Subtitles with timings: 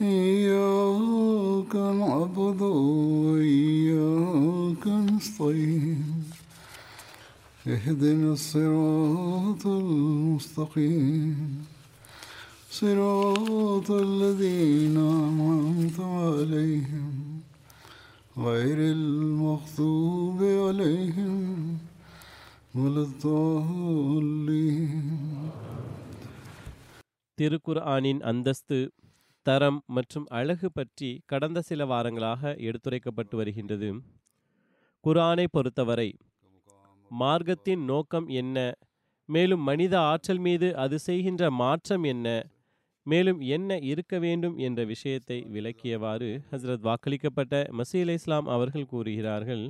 [0.00, 2.60] إياك نعبد
[3.24, 6.04] وإياك نستعين
[7.66, 11.38] اهدنا الصراط المستقيم
[12.70, 17.12] صراط الذين أنعمت عليهم
[18.38, 21.38] غير المغضوب عليهم
[22.74, 25.04] ولا الضالين
[27.38, 28.76] திருக்குர்ஆனின் அந்தஸ்து
[29.49, 33.89] தரம் மற்றும் அழகு பற்றி கடந்த சில வாரங்களாக எடுத்துரைக்கப்பட்டு வருகின்றது.
[35.03, 36.09] குரானை பொறுத்தவரை
[37.11, 38.57] மார்க்கத்தின் நோக்கம் என்ன?
[39.29, 42.27] மேலும் மனித ஆற்றல் மீது அது செய்கின்ற மாற்றம் என்ன?
[43.05, 49.63] மேலும் என்ன இருக்க வேண்டும் என்ற விஷயத்தை விளக்கியவாறு ஹசரத் வாக்களிக்கப்பட்ட மசீல் இஸ்லாம் அவர்கள் கூறுகிறார்கள்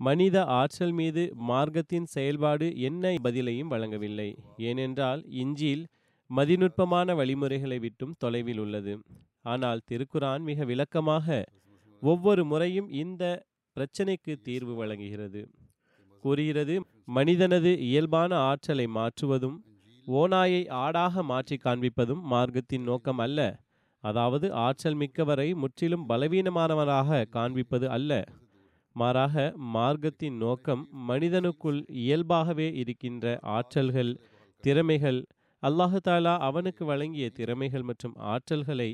[0.00, 4.28] மனித ஆற்றல் மீது மார்க்கத்தின் செயல்பாடு என்ன பதிலையும் வழங்கவில்லை.
[4.68, 5.82] ஏனென்றால் இஞ்சில்
[6.30, 8.92] மதிநுட்பமான வழிமுறைகளை விட்டும் தொலைவில் உள்ளது.
[9.42, 11.26] ஆனால் திருக்குரான் மிக விளக்கமாக
[12.02, 13.22] ஒவ்வொரு முறையும் இந்த
[13.76, 15.40] பிரச்சனைக்கு தீர்வு வழங்குகிறது.
[16.24, 16.74] கூறுகிறது
[17.16, 19.58] மனிதனது இயல்பான ஆற்றலை மாற்றுவதும்
[20.06, 23.40] ஓநாயை ஆடாக மாற்றி காண்பிப்பதும் மார்க்கத்தின் நோக்கம் அல்ல.
[24.04, 28.12] அதாவது ஆற்றல் மிக்கவரை முற்றிலும் பலவீனமானவராக காண்பிப்பது அல்ல.
[28.96, 29.34] மாறாக
[29.74, 34.12] மார்க்கத்தின் நோக்கம் மனிதனுக்குள் இயல்பாகவே இருக்கின்ற ஆற்றல்கள்
[34.64, 35.20] திறமைகள்
[35.62, 38.90] அல்லாஹு தாலா அவனுக்கு வழங்கிய திறமைகள் மற்றும் ஆற்றல்களை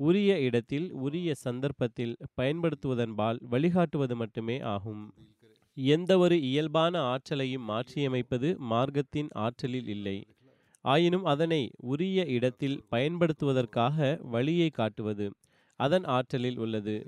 [0.00, 5.02] உரிய இடத்தில் உரிய சந்தர்ப்பத்தில் பயன்படுத்துவதன்பால் வழிகாட்டுவது மட்டுமே ஆகும்.
[5.76, 10.16] எந்த ஒரு இயல்பான ஆற்றலையும் மாற்றியமைப்பது மார்க்கத்தின் ஆற்றலில் இல்லை.
[10.84, 11.62] ஆயினும் அதனை
[11.92, 15.28] உரிய இடத்தில் பயன்படுத்துவதற்காக வழியை காட்டுவது
[15.80, 16.98] அதன் ஆற்றலில் உள்ளது.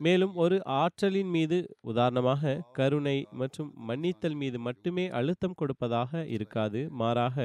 [0.00, 1.58] மேலும் ஒரு ஆற்றலின் மீது
[1.90, 6.80] உதாரணமாக கருணை மற்றும் மன்னித்தல் மீது மட்டுமே அழுத்தம் கொடுப்பதாக இருக்காது.
[7.02, 7.36] மாறாக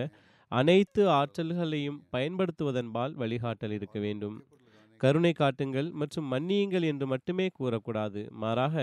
[0.52, 4.38] அனைத்து ஆற்றல்களையும் பயன்படுத்துவதன்பால் வழிகாட்டல் இருக்க வேண்டும்.
[5.02, 8.22] கருணை காட்டுங்கள் மற்றும் மன்னியுங்கள் என்று மட்டுமே கூறக்கூடாது.
[8.42, 8.76] மாறாக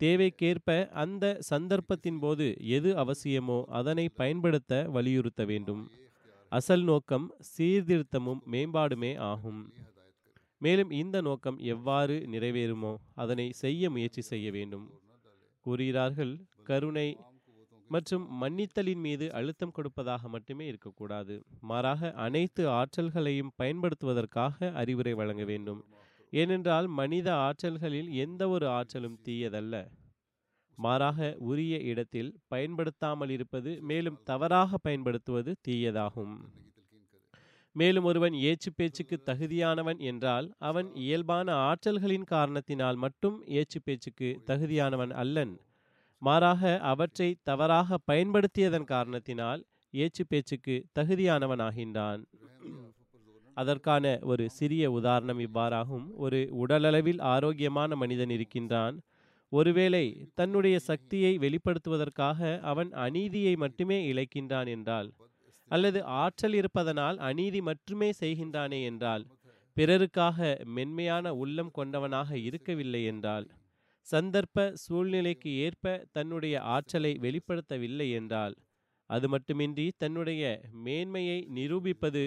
[0.00, 2.46] தேவைக்கேற்ப அந்த சந்தர்ப்பத்தின் போது
[2.76, 5.82] எது அவசியமோ அதனை பயன்படுத்த வலியுறுத்த வேண்டும்.
[6.52, 9.60] அசல் நோக்கம் சீர்திருத்தமும் மேம்பாடுமே ஆகும்.
[10.60, 14.86] மேலும் இந்த நோக்கம் எவ்வாறு நிறைவேறுமோ அதனை செய்ய முயற்சி செய்ய வேண்டும்.
[15.66, 17.08] கூறுகிறார்கள் கருணை
[17.88, 21.34] மற்றும் மன்னித்தலின் மீது அழுத்தம் கொடுப்பதாக மட்டுமே இருக்கக்கூடாது.
[21.60, 25.80] மாறாக அனைத்து ஆற்றல்களையும் பயன்படுத்துவதற்காக அறிவுரை வழங்க வேண்டும்.
[26.32, 29.74] ஏனென்றால் மனித ஆற்றல்களில் எந்த ஒரு ஆற்றலும் தீயதல்ல.
[30.78, 36.34] மாறாக உரிய இடத்தில் பயன்படுத்தாமல் இருப்பது மேலும் தவறாக பயன்படுத்துவது தீயதாகும்.
[37.76, 45.54] மேலும் ஒருவன் ஏச்சு பேச்சுக்கு தகுதியானவன் என்றால் அவன் இயல்பான ஆற்றல்களின் காரணத்தினால் மட்டும் ஏச்சு பேச்சுக்கு தகுதியானவன் அல்லன்.
[46.22, 49.60] மாறாக அவற்றை தவறாக பயன்படுத்தியதன் காரணத்தினால்
[49.94, 52.22] ஏச்சு பேச்சுக்கு தகுதியானவனாகின்றான்.
[53.56, 56.06] அதற்கான ஒரு சிறிய உதாரணம் இவ்வாறாகும்.
[56.16, 58.96] ஒரு உடலளவில் ஆரோக்கியமான மனிதன் இருக்கின்றான்.
[59.52, 65.08] ஒருவேளை தன்னுடைய சக்தியை வெளிப்படுத்துவதற்காக அவன் அநீதியை மட்டுமே இழைக்கின்றான் என்றால்
[65.70, 69.24] அல்லது ஆற்றல் இருப்பதனால் அநீதி மட்டுமே செய்கின்றானே என்றால்
[69.76, 70.38] பிறருக்காக
[70.76, 73.46] மென்மையான உள்ளம் கொண்டவனாக இருக்கவில்லை என்றால்
[74.08, 78.54] சந்தர்ப்ப சூழ்நிலைக்கு ஏற்ப தன்னுடைய ஆற்றலை வெளிப்படுத்தவில்லை என்றால்
[79.10, 80.42] அது மட்டுமின்றி தன்னுடைய
[80.86, 82.24] மேன்மையை நிரூபிப்பது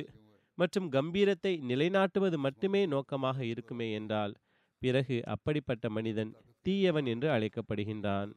[0.57, 4.33] மற்றும் கம்பீரத்தை நிலைநாட்டுவது மட்டுமே நோக்கமாக இருக்குமே என்றால்
[4.81, 6.31] பிறகு அப்படிப்பட்ட மனிதன்
[6.65, 8.31] தீயவன் என்று அழைக்கப்படுகின்றான்.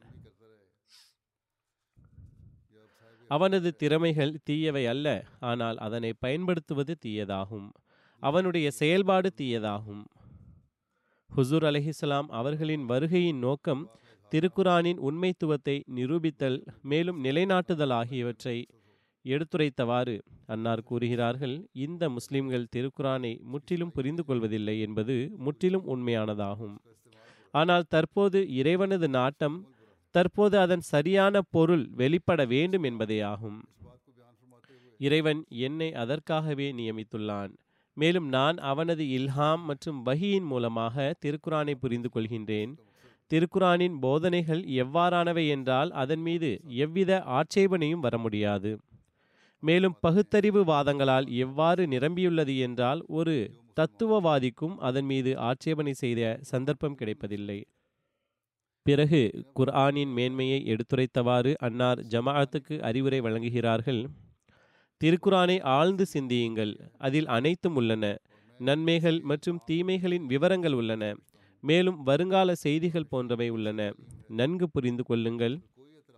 [3.29, 5.07] அவனது திறமைகள் தீயவை அல்ல
[5.51, 7.69] ஆனால் அதனை பயன்படுத்துவது தீயதாகும்.
[8.21, 10.03] அவனுடைய செயல்பாடு தீயதாகும்.
[11.29, 13.81] ஹுசூர் அலஹிஸ்லாம் அவர்களின் வருகையின் நோக்கம்
[14.31, 18.55] திருக்குரானின் உண்மைத்துவத்தை நிரூபித்தல் மேலும் நிலைநாட்டுதல் ஆகியவற்றை
[19.25, 21.55] எடுத்துரைத்தவாறு அன்னார் கூறுகிறார்கள்
[21.85, 26.75] இந்த முஸ்லிம்கள் திருக்குரானை முற்றிலும் புரிந்து கொள்வதில்லை என்பது முற்றிலும் உண்மையானதாகும்.
[27.53, 29.57] ஆனால் தற்போது இறைவனது நாட்டம்
[30.15, 33.59] தற்போது அதன் சரியான பொருள் வெளிப்பட வேண்டும் என்பதே ஆகும்.
[34.99, 37.53] இறைவன் என்னை அதற்காகவே நியமித்துள்ளான்.
[37.97, 42.71] மேலும் நான் அவனது இல்ஹாம் மற்றும் வஹியின் மூலமாக திருக்குரானை புரிந்து கொள்கின்றேன்.
[43.31, 46.49] திருக்குரானின் போதனைகள் எவ்வாறானவை என்றால் அதன் மீது
[46.85, 48.71] எவ்வித ஆட்சேபனையும் வர முடியாது.
[49.63, 53.35] மேலும் பகுத்தறிவு வாதங்களால் எவ்வாறு நிரம்பியுள்ளது என்றால் ஒரு
[53.79, 56.21] தத்துவவாதிக்கும் அதன் மீது ஆட்சேபனை செய்த
[56.51, 57.57] சந்தர்ப்பம் கிடைப்பதில்லை.
[58.85, 59.21] பிறகு
[59.53, 64.01] குர்ஆனின் மேன்மையை எடுத்துரைத்தவாறு அன்னார் ஜமாஅத்துக்கு அறிவுரை வழங்குகிறார்கள்.
[65.01, 66.73] திருக்குரானை ஆழ்ந்து சிந்தியுங்கள்.
[66.97, 68.05] அதில் அனைத்தும் உள்ளன.
[68.59, 71.03] நன்மைகள் மற்றும் தீமைகளின் விவரங்கள் உள்ளன.
[71.63, 73.91] மேலும் வருங்கால செய்திகள் போன்றவை உள்ளன.
[74.27, 75.55] நன்கு புரிந்து கொள்ளுங்கள்.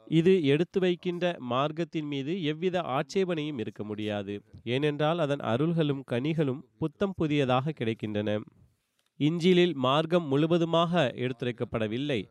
[0.08, 4.34] இது எடுத்து வைக்கின்ற மார்க்கத்தின் மீது எவ்வித ஆட்சேபனையும் இருக்க முடியாது.
[4.64, 8.30] ஏனென்றால் அதன் அருள்களும் கனிகளும் புத்தம் புதியதாக கிடைக்கின்றன.
[9.20, 12.22] இஞ்சிலில் மார்க்கம் முழுவதுமாக எடுத்துரைக்கப்படவில்லை.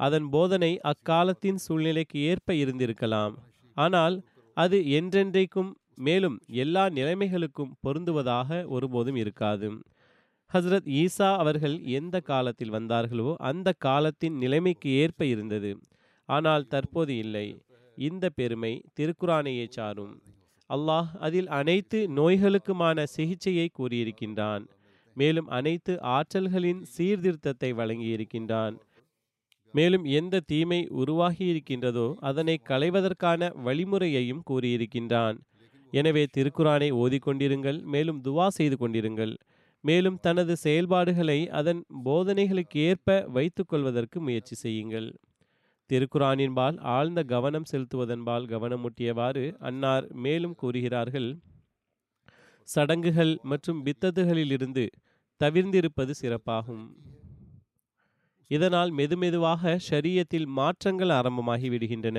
[0.00, 3.34] அதன் போதனை அக்காலத்தின் சூழ்நிலைக்கு ஏற்ப இருந்திருக்கலாம்.
[3.76, 4.16] ஆனால்
[4.56, 9.70] அது என்றென்றைக்கும் மேலும் எல்லா நிலைமைகளுக்கும் பொருந்துவதாக ஒருபோதும் இருக்காது.
[10.54, 15.80] ஹஸ்ரத் ஈசா அவர்கள் எந்த காலத்தில் வந்தார்களோ அந்த காலத்தின் நிலைமைக்கு ஏற்ப இருந்தது.
[16.28, 17.64] ஆனால் தற்போது இல்லை.
[17.96, 20.22] இந்த பெருமை திருக்குறானையே சாரும்.
[20.70, 24.66] அல்லாஹ் அதில் அனைத்து நோய்களுக்குமான சிகிச்சையை கூறியிருக்கின்றான்.
[25.14, 28.76] மேலும் அனைத்து ஆற்றல்களின் சீர்திருத்தத்தை வழங்கியிருக்கின்றான்.
[29.72, 35.38] மேலும் எந்த தீமை உருவாகியிருக்கின்றதோ அதனை களைவதற்கான வழிமுறையையும் கூறியிருக்கின்றான்.
[35.98, 39.34] எனவே திருக்குரானை ஓதிக்கொண்டிருங்கள் மேலும் துவா செய்து கொண்டிருங்கள்.
[39.84, 45.08] மேலும் தனது செயல்பாடுகளை அதன் போதனைகளுக்கு ஏற்ப வைத்துக்கொள்வதற்கு முயற்சி செய்யுங்கள்.
[45.90, 51.28] திருக்குறானின்பால் ஆழ்ந்த கவனம் செலுத்துவதன்பால் கவனமூட்டியவாறு அன்னார் மேலும் கூறுகிறார்கள்
[52.68, 54.84] சடங்குகள் மற்றும் பித்ததுகளிலிருந்து
[55.40, 56.84] தவிர்ந்திருப்பது சிறப்பாகும்.
[58.50, 62.18] இதனால் மெதுமெதுவாக ஷரியத்தில் மாற்றங்கள் ஆரம்பமாகி விடுகின்றன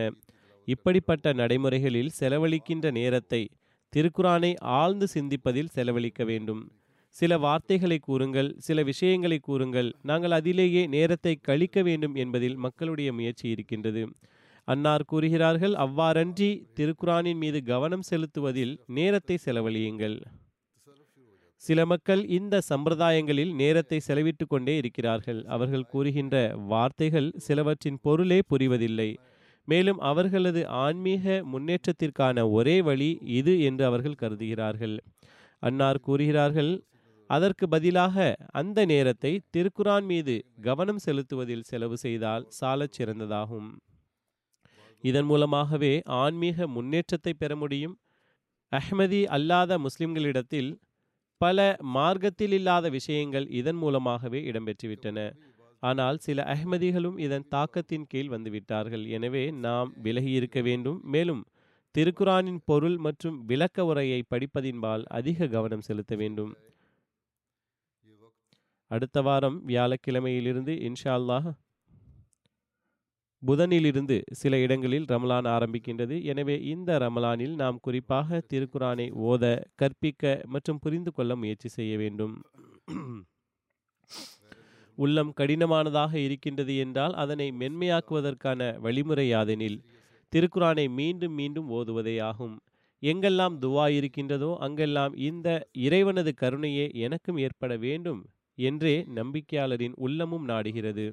[0.67, 3.41] இப்படிப்பட்ட நடைமுறைகளில் செலவழிக்கின்ற நேரத்தை
[3.95, 6.71] திருக்குரானை ஆழ்ந்து சிந்திப்பதில் செலவழிக்க வேண்டும்.
[7.15, 9.89] சில வார்த்தைகளை கூறுங்கள் சில விஷயங்களை கூறுங்கள்.
[10.01, 14.03] நாங்கள் அதிலேயே நேரத்தை கழிக்க வேண்டும் என்பதில் மக்களுடைய முயற்சி இருக்கின்றது.
[14.67, 16.49] அன்னார் கூறுகிறார்கள் அவ்வாறன்றி
[16.79, 20.17] திருக்குரானின் மீது கவனம் செலுத்துவதில் நேரத்தை செலவழியுங்கள்.
[21.61, 25.45] சில மக்கள் இந்த சம்பிரதாயங்களில் நேரத்தை செலவிட்டு கொண்டே இருக்கிறார்கள்.
[25.45, 29.09] அவர்கள் கூறுகின்ற வார்த்தைகள் சிலவற்றின் பொருளே புரிவதில்லை.
[29.67, 34.95] மேலும் அவர்களது ஆன்மீக முன்னேற்றத்திற்கான ஒரே வழி இது என்று அவர்கள் கருதுகிறார்கள்.
[35.63, 36.71] அன்னார் கூறுகிறார்கள்
[37.29, 38.15] அதற்கு பதிலாக
[38.51, 43.69] அந்த நேரத்தை திருக்குரான் மீது கவனம் செலுத்துவதில் செலவு செய்தால் சாலச் சிறந்ததாகும்.
[45.03, 47.95] இதன் மூலமாகவே ஆன்மீக முன்னேற்றத்தை பெற முடியும்.
[48.71, 50.69] அஹ்மதி அல்லாத முஸ்லிம்களிடத்தில்
[51.41, 51.59] பல
[51.95, 55.19] மார்க்கத்தில் இல்லாத விஷயங்கள் இதன் மூலமாகவே இடம்பெற்றுவிட்டன.
[55.89, 59.03] ஆனால் சில அஹ்மதிகளும் இதன் தாக்கத்தின் கீழ் வந்துவிட்டார்கள்.
[59.17, 60.99] எனவே நாம் விலகி இருக்க வேண்டும்.
[61.15, 61.41] மேலும்
[61.95, 66.53] திருக்குரானின் பொருள் மற்றும் விளக்க உரையை படிப்பதின்பால் அதிக கவனம் செலுத்த வேண்டும்.
[68.91, 71.47] அடுத்த வாரம் வியாழக்கிழமையிலிருந்து இன்ஷா அல்லாஹ்
[73.43, 76.15] புதனிலிருந்து சில இடங்களில் ரமலான் ஆரம்பிக்கின்றது.
[76.31, 79.45] எனவே இந்த ரமலானில் நாம் குறிப்பாக திருக்குரானை ஓத
[79.81, 80.23] கற்பிக்க
[80.53, 82.35] மற்றும் புரிந்து கொள்ள முயற்சி செய்ய வேண்டும்.
[84.97, 89.77] உள்ளம் கடினமானதாக இருக்கின்றது என்றால் அதனை மென்மையாக்குவதற்கான வழிமுறை யாதெனில்
[90.33, 92.55] திருக்குறானை மீண்டும் மீண்டும் ஓதுவதே ஆகும்.
[93.03, 95.47] எங்கெல்லாம் துவா இருக்கின்றதோ அங்கெல்லாம் இந்த
[95.85, 98.21] இறைவனது கருணையே எனக்கும் ஏற்பட வேண்டும்
[98.57, 101.05] என்றே நம்பிக்கையாளரின் உள்ளமும் நாடுகிறது.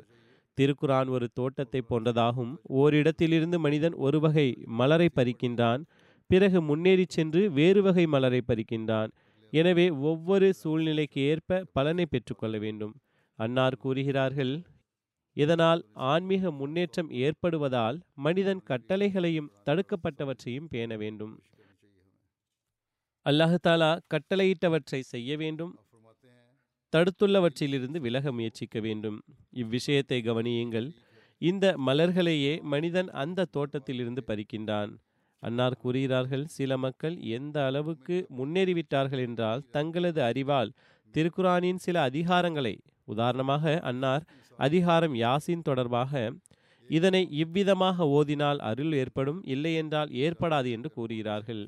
[0.59, 2.53] திருக்குரான் ஒரு தோட்டத்தை போன்றதாகும்.
[2.81, 4.49] ஓரிடத்திலிருந்து மனிதன் ஒரு வகை
[4.81, 5.83] மலரை பறிக்கின்றான்.
[6.31, 9.11] பிறகு முன்னேறி சென்று வேறு வகை மலரை பறிக்கின்றான்.
[9.53, 12.95] எனவே ஒவ்வொரு சூழ்நிலைக்கு ஏற்ப பலனை பெற்றுக்கொள்ள வேண்டும்.
[13.39, 14.63] அன்னார் கூறுகிறார்கள்
[15.33, 21.43] இதனால் ஆன்மீக முன்னேற்றம் ஏற்படுவதால் மனிதன் கட்டளைகளையும் தடுக்கப்பட்டவற்றையும் பேண வேண்டும்.
[23.27, 25.79] அல்லாஹாலா கட்டளையிட்டவற்றை செய்ய வேண்டும்.
[26.93, 29.25] தடுத்துள்ளவற்றிலிருந்து விலக முயற்சிக்க வேண்டும்.
[29.53, 30.89] இவ்விஷயத்தை கவனியுங்கள்.
[31.39, 34.93] இந்த மலர்களையே மனிதன் அந்த தோட்டத்திலிருந்து பறிக்கின்றான்.
[35.39, 40.75] அன்னார் கூறுகிறார்கள் சில மக்கள் எந்த அளவுக்கு முன்னேறிவிட்டார்கள் என்றால் தங்களது அறிவால்
[41.15, 42.75] திருக்குரானின் சில அதிகாரங்களை
[43.09, 44.25] உதாரணமாக அன்னார்
[44.59, 46.13] அதிகாரம் யாசின் தொடர்பாக
[46.91, 51.63] இதனை இவ்விதமாக ஓதினால் அருள் ஏற்படும் இல்லையென்றால் ஏற்படாது என்று கூறுகிறார்கள்.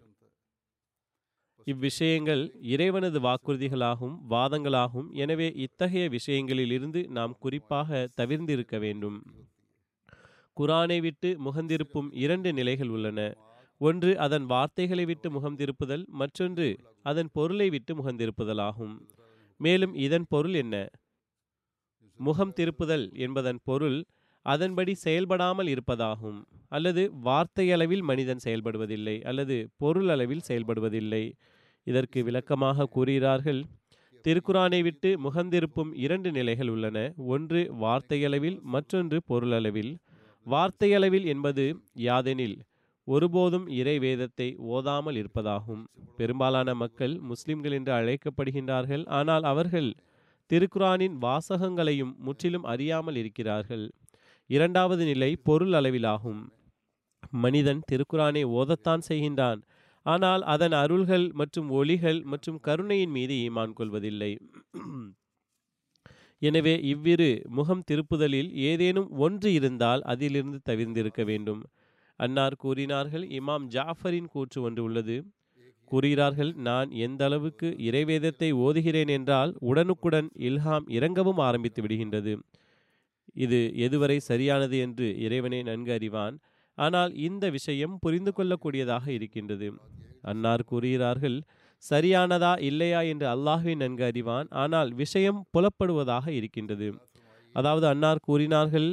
[1.67, 5.09] இவ்விஷயங்கள் இறைவனது வாக்குறுதிகளாகும் வாதங்களாகும்.
[5.15, 9.17] எனவே இத்தகைய விஷயங்களில் இருந்து நாம் குறிப்பாக தவிர்ந்திருக்க வேண்டும்.
[10.57, 13.21] குரானை விட்டு முகந்திருப்பும் இரண்டு நிலைகள் உள்ளன.
[13.81, 16.69] ஒன்று அதன் வார்த்தைகளை விட்டு முகம் திருப்புதல் மற்றொன்று
[17.03, 18.95] அதன் பொருளை விட்டு முகந்திருப்புதல் ஆகும்
[19.61, 20.77] மேலும் இதன் பொருள் என்ன?
[22.21, 23.99] முகம் திருப்புதல் என்பதன் பொருள்
[24.47, 26.39] அதன்படி செயல்படாமல் இருப்பதாகும்.
[26.69, 31.25] அல்லது வார்த்தையளவில் மனிதன் செயல்படுவதில்லை அல்லது பொருள் அளவில் செயல்படுவதில்லை.
[31.87, 33.63] இதற்கு விளக்கமாக கூறுகிறார்கள்
[34.25, 36.99] திருக்குரானை விட்டு முகந்திருப்பும் இரண்டு நிலைகள் உள்ளன.
[37.35, 39.93] ஒன்று வார்த்தையளவில் மற்றொன்று பொருளளவில்.
[40.47, 41.65] வார்த்தையளவில் என்பது
[42.07, 42.57] யாதெனில்
[43.07, 45.83] ஒருபோதும் இறை வேதத்தை ஓதாமல் இருப்பதாகும்.
[46.17, 49.91] பெரும்பாலான மக்கள் முஸ்லிம்கள் என்று அழைக்கப்படுகின்றார்கள் ஆனால் அவர்கள்
[50.51, 53.85] திருக்குரானின் வாசகங்களையும் முற்றிலும் அறியாமல் இருக்கிறார்கள்.
[54.51, 56.43] இரண்டாவது நிலை பொருள் அளவிலாகும்.
[57.45, 59.61] மனிதன் திருக்குரானை ஓதத்தான் செய்கின்றான்.
[60.07, 64.33] ஆனால் அதன் அருள்கள் மற்றும் ஒளிகள் மற்றும் கருணையின் மீது ஈமான் கொள்வதில்லை.
[66.43, 71.63] எனவே இவ்விரு முகம் திருப்புதலில் ஏதேனும் ஒன்று இருந்தால் அதிலிருந்து தவிர்ந்திருக்க வேண்டும்.
[72.21, 75.17] அன்னார் கூறினார்கள் இமாம் ஜாஃபரின் கூற்று ஒன்று உள்ளது.
[75.95, 82.33] கூறுகிறார்கள் நான் எந்த அளவுக்கு இறைவேதத்தை ஓதுகிறேன் என்றால் உடனுக்குடன் இல்ஹாம் இறங்கவும் ஆரம்பித்து விடுகின்றது.
[83.45, 86.37] இது எதுவரை சரியானது என்று இறைவனை நன்கு அறிவான்.
[86.79, 89.69] ஆனால் இந்த விஷயம் புரிந்து கொள்ளக்கூடியதாக இருக்கின்றது.
[90.31, 91.39] அன்னார் கூறுகிறார்கள்
[91.83, 93.01] சரியானதா இல்லையா?
[93.13, 94.49] என்று அல்லாஹ்வே நன்கு அறிவான்.
[94.63, 96.89] ஆனால் விஷயம் புலப்படுவதாக இருக்கின்றது.
[97.55, 98.89] அதாவது அன்னார் கூறினார்கள்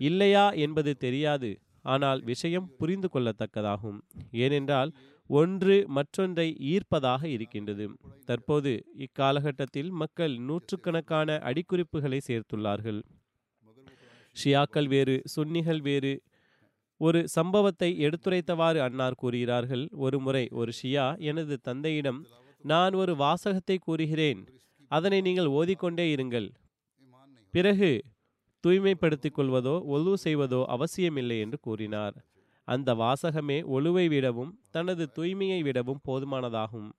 [0.00, 0.46] இல்லையா?
[0.64, 1.50] என்பது தெரியாது.
[1.92, 3.98] ஆனால் விஷயம் புரிந்து கொள்ளத்தக்கதாகும்.
[4.44, 4.90] ஏனென்றால்
[5.30, 7.84] ஒன்று மற்றொன்றை ஈர்ப்பதாக இருக்கின்றது.
[8.24, 13.00] தற்போது இக்காலகட்டத்தில் மக்கள் நூற்றுக்கணக்கான அடிக்குறிப்புகளை சேர்த்துள்ளார்கள்.
[14.36, 16.14] ஷியாக்கள் வேறு சுன்னிகள் வேறு.
[17.00, 22.20] ஒரு சம்பவத்தை எடுத்துரைத்தவாறு அன்னார் கூறுகிறார்கள் ஒரு முறை ஒரு ஷியா எனது தந்தையிடம்
[22.64, 24.42] நான் ஒரு வாசகத்தை கூறுகிறேன்
[24.90, 26.48] அதனை நீங்கள் ஓதிக்கொண்டே இருங்கள்.
[27.50, 27.90] பிறகு
[28.64, 32.16] தூய்மைப்படுத்திக் கொள்வதோ ஒழு செய்வதோ அவசியமில்லை என்று கூறினார்.
[32.68, 36.90] அந்த வாசகமே ஒழுவை விடவும் தனது தூய்மையை விடவும் போதுமானதாகும்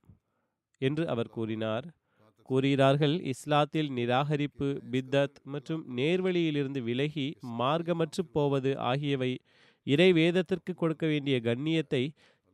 [0.80, 1.86] என்று அவர் கூறினார்.
[2.48, 7.26] கூறுகிறார்கள் இஸ்லாத்தில் நிராகரிப்பு பித்தத் மற்றும் நேர்வழியிலிருந்து விலகி
[7.58, 9.32] மார்க்கமற்று போவது ஆகியவை
[9.86, 12.02] இறை வேதத்திற்கு கொடுக்க வேண்டிய கண்ணியத்தை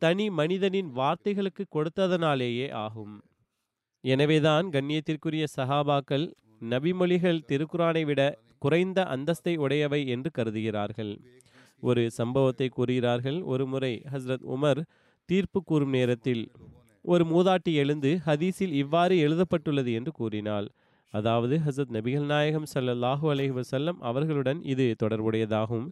[0.03, 3.15] தனி மனிதனின் வார்த்தைகளுக்கு கொடுத்ததனாலேயே ஆகும்.
[4.05, 6.27] எனவேதான் கண்ணியத்திற்குரிய சஹாபாக்கள்
[6.71, 8.21] நபிமொழிகள் திருக்குரானை விட
[8.59, 11.15] குறைந்த அந்தஸ்தை உடையவை என்று கருதுகிறார்கள்.
[11.83, 13.39] ஒரு சம்பவத்தை கூறுகிறார்கள்.
[13.53, 14.81] ஒரு முறை ஹஸ்ரத் உமர்
[15.29, 16.45] தீர்ப்பு கூறும் நேரத்தில்
[17.05, 20.69] ஒரு மூதாட்டி எழுந்து ஹதீஸில் இவ்வாறு எழுதப்பட்டுள்ளது என்று கூறினாள்.
[21.15, 25.87] அதாவது ஹசரத் நபிகள் நாயகம் ஸல்லல்லாஹு அலஹி வசல்லம் அவர்களுடன் இது தொடர்புடையதாகும்.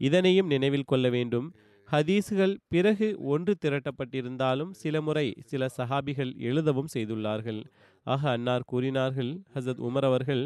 [0.00, 1.46] இதனையும் நினைவில் கொள்ள வேண்டும்.
[1.88, 7.60] ஹதீஸுகள் பிறகு ஒன்று திரட்டப்பட்டிருந்தாலும் சில முறை சில சஹாபிகள் எழுதவும் செய்துள்ளார்கள்.
[8.06, 10.44] ஆக அன்னார் கூறினார்கள் ஹசத் உமர் அவர்கள்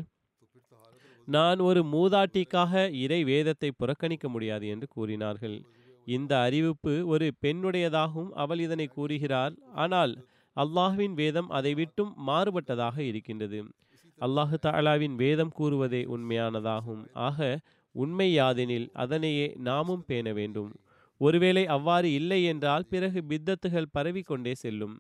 [1.29, 5.57] நான் ஒரு மூதாட்டிக்காக இறை வேதத்தை புறக்கணிக்க முடியாது என்று கூறினார்கள்.
[6.07, 10.13] இந்த அறிவிப்பு ஒரு பெண்ணுடையதாகவும் அவள் இதனை கூறுகிறார் ஆனால்
[10.57, 13.61] அல்லாஹ்வின் வேதம் அதை விட்டும் மாறுபட்டதாக இருக்கின்றது.
[14.19, 17.03] அல்லாஹு தாலாவின் வேதம் கூறுவதே உண்மையானதாகும்.
[17.29, 17.39] ஆக
[17.95, 20.71] உண்மை யாதெனில் அதனையே நாமும் பேண வேண்டும்.
[21.21, 24.95] ஒருவேளை அவ்வாறு இல்லை என்றால் பிறகு பித்தத்துகள் பரவிக்கொண்டே செல்லும்.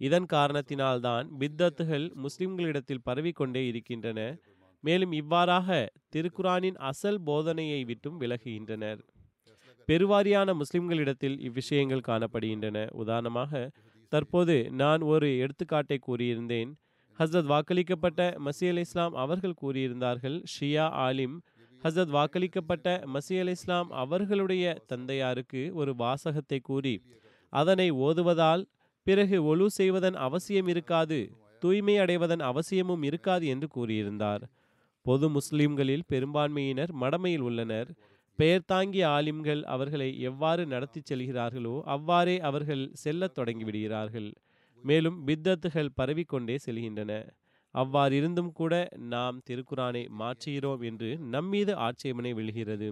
[0.00, 4.20] இதன் காரணத்தினால்தான் பித்தத்துகள் முஸ்லிம்களிடத்தில் பரவிக்கொண்டே இருக்கின்றன.
[4.84, 5.68] மேலும் இவ்வாறாக
[6.12, 9.00] திருக்குரானின் அசல் போதனையை விட்டும் விலகுகின்றனர்.
[9.88, 12.78] பெருவாரியான முஸ்லிம்களிடத்தில் இவ்விஷயங்கள் காணப்படுகின்றன.
[12.94, 13.70] உதாரணமாக
[14.12, 16.70] தற்போது நான் ஒரு எடுத்துக்காட்டை கூறியிருந்தேன்.
[17.18, 21.36] ஹசரத் வாக்களிக்கப்பட்ட மசி அலி இஸ்லாம் அவர்கள் கூறியிருந்தார்கள் ஷியா ஆலிம்.
[21.82, 26.94] ஹசரத் வாக்களிக்கப்பட்ட மசி அலி இஸ்லாம் அவர்களுடைய தந்தையாருக்கு ஒரு வாசகத்தை கூறி
[27.52, 28.62] அதனை ஓதுவதால்
[29.10, 31.18] பிறகு ஒழு செய்வதன் அவசியம் இருக்காது
[31.62, 34.42] தூய்மை அடைவதன் அவசியமும் இருக்காது என்று கூறியிருந்தார்.
[35.06, 37.88] பொது முஸ்லிம்களில் பெரும்பான்மையினர் மடமையில் உள்ளனர்.
[38.38, 44.28] பெயர் தாங்கிய ஆலிம்கள் அவர்களை எவ்வாறு நடத்தி செல்கிறார்களோ அவ்வாறே அவர்கள் செல்லத் தொடங்கிவிடுகிறார்கள்.
[44.84, 47.12] மேலும் பித்தத்துகள் பரவிக்கொண்டே செல்கின்றன.
[47.74, 48.74] அவ்வாறிருந்தும் கூட
[49.12, 52.88] நாம் திருக்குரானை மாற்றுகிறோம் என்று நம்மீது ஆட்சேபனை விழுகிறது.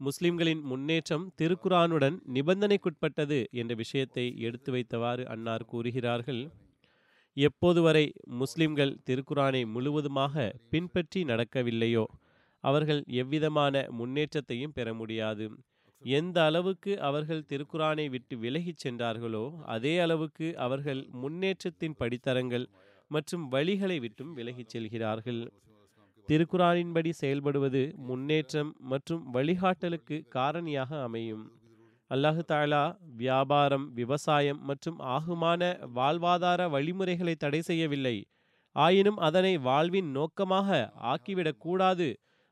[0.00, 6.42] முஸ்லிம்களின் முன்னேற்றம் திருக்குரானுடன் நிபந்தனைக்குட்பட்டது என்ற விஷயத்தை எடுத்து வைத்தவாறு அன்னார் கூறுகிறார்கள்.
[7.36, 8.04] எப்போது வரை
[8.42, 12.04] முஸ்லிம்கள் திருக்குரானை முழுவதுமாக பின்பற்றி நடக்கவில்லையோ
[12.64, 15.46] அவர்கள் எவ்விதமான முன்னேற்றத்தையும் பெற முடியாது.
[16.02, 22.66] எந்த அளவுக்கு அவர்கள் திருக்குரானை விட்டு விலகிச் சென்றார்களோ அதே அளவுக்கு அவர்கள் முன்னேற்றத்தின் படித்தரங்கள்
[23.10, 25.42] மற்றும் வழிகளை விட்டும் விலகிச் செல்கிறார்கள்.
[26.28, 31.44] திருக்குறானின்படி செயல்படுவது முன்னேற்றம் மற்றும் வழிகாட்டலுக்கு காரணியாக அமையும்.
[32.10, 32.82] அல்லாஹு தாலா
[33.22, 38.16] வியாபாரம் விவசாயம் மற்றும் ஆகுமான வாழ்வாதார வழிமுறைகளை தடை செய்யவில்லை.
[38.76, 40.78] ஆயினும் அதனை வாழ்வின் நோக்கமாக
[41.12, 42.08] ஆக்கிவிடக்கூடாது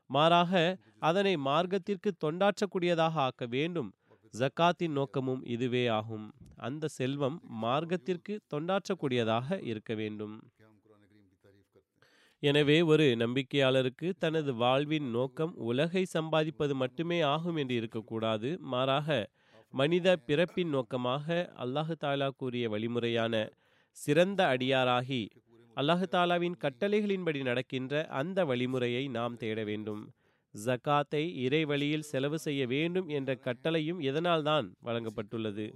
[0.09, 0.63] மாறாக
[1.09, 3.89] அதனை மார்க்கத்திற்கு தொண்டாற்றக்கூடியதாக ஆக்க வேண்டும்.
[4.33, 6.27] ஜக்காத்தின் நோக்கமும் இதுவே ஆகும்.
[6.67, 10.35] அந்த செல்வம் மார்க்கத்திற்கு தொண்டாற்றக்கூடியதாக இருக்க வேண்டும்.
[12.43, 18.49] எனவே ஒரு நம்பிக்கையாளருக்கு தனது வாழ்வின் நோக்கம் உலகை சம்பாதிப்பது மட்டுமே ஆகும் என்று இருக்கக்கூடாது.
[18.73, 19.07] மாறாக
[19.73, 23.33] மனித பிறப்பின் நோக்கமாக அல்லாஹு தாலா கூறிய வழிமுறையான
[23.97, 25.23] சிறந்த அடியாராகி
[25.77, 30.03] அல்லாஹு தாலாவின் கட்டளைகளின்படி நடக்கின்ற அந்த வழிமுறையை நாம் தேட வேண்டும்.
[30.53, 35.67] ஜகாத்தை இறை வழியில் செலவு செய்ய வேண்டும் என்ற கட்டளையும் இதனால்தான் வழங்கப்பட்டுள்ளது?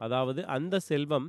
[0.00, 1.26] அதாவது அந்த செல்வம்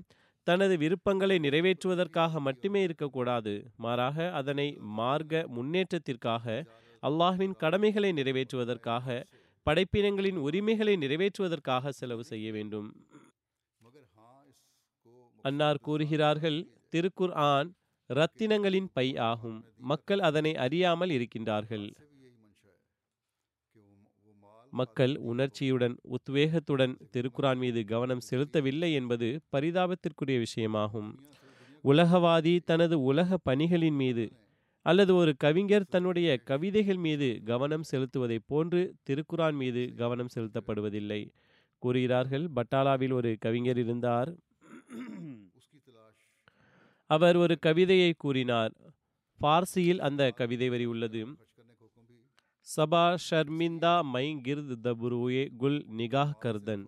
[0.48, 4.68] தனது விருப்பங்களை நிறைவேற்றுவதற்காக மட்டுமே இருக்கக்கூடாது மாறாக அதனை
[5.00, 6.46] மார்க்க முன்னேற்றத்திற்காக
[7.04, 9.24] அல்லாஹ்வின் கடமைகளை நிறைவேற்றுவதற்காக
[9.66, 12.88] படைப்பினங்களின் உரிமைகளை நிறைவேற்றுவதற்காக செலவு செய்ய வேண்டும்.
[15.46, 16.60] அன்னார் கூறுகிறார்கள்
[16.92, 17.70] திருக்குர் ஆன்
[18.10, 19.60] ரத்தினங்களின் பை ஆகும்.
[19.78, 21.88] மக்கள் அதனை அறியாமல் இருக்கின்றார்கள்.
[24.80, 31.12] மக்கள் உணர்ச்சியுடன் உத்வேகத்துடன் திருக்குரான் மீது கவனம் செலுத்தவில்லை என்பது பரிதாபத்திற்குரிய விஷயமாகும்.
[31.84, 34.26] உலகவாதி தனது உலக பணிகளின் மீது
[34.86, 41.22] அல்லது ஒரு கவிஞர் தன்னுடைய கவிதைகள் மீது கவனம் செலுத்துவதைப் போன்று திருக்குரான் மீது கவனம் செலுத்தப்படுவதில்லை.
[41.84, 44.32] கூறுகிறார்கள் பட்டாலாவில் ஒரு கவிஞர் இருந்தார்.
[47.10, 48.74] அவர் ஒரு கவிதையை கூறினார்.
[49.40, 51.22] பார்சியில் அந்த கவிதை வரி உள்ளது.
[52.68, 56.84] சபா ஷர்மிந்தா மை கிர்த் தபுருயே குல் நிகாஹ் கர்தன்.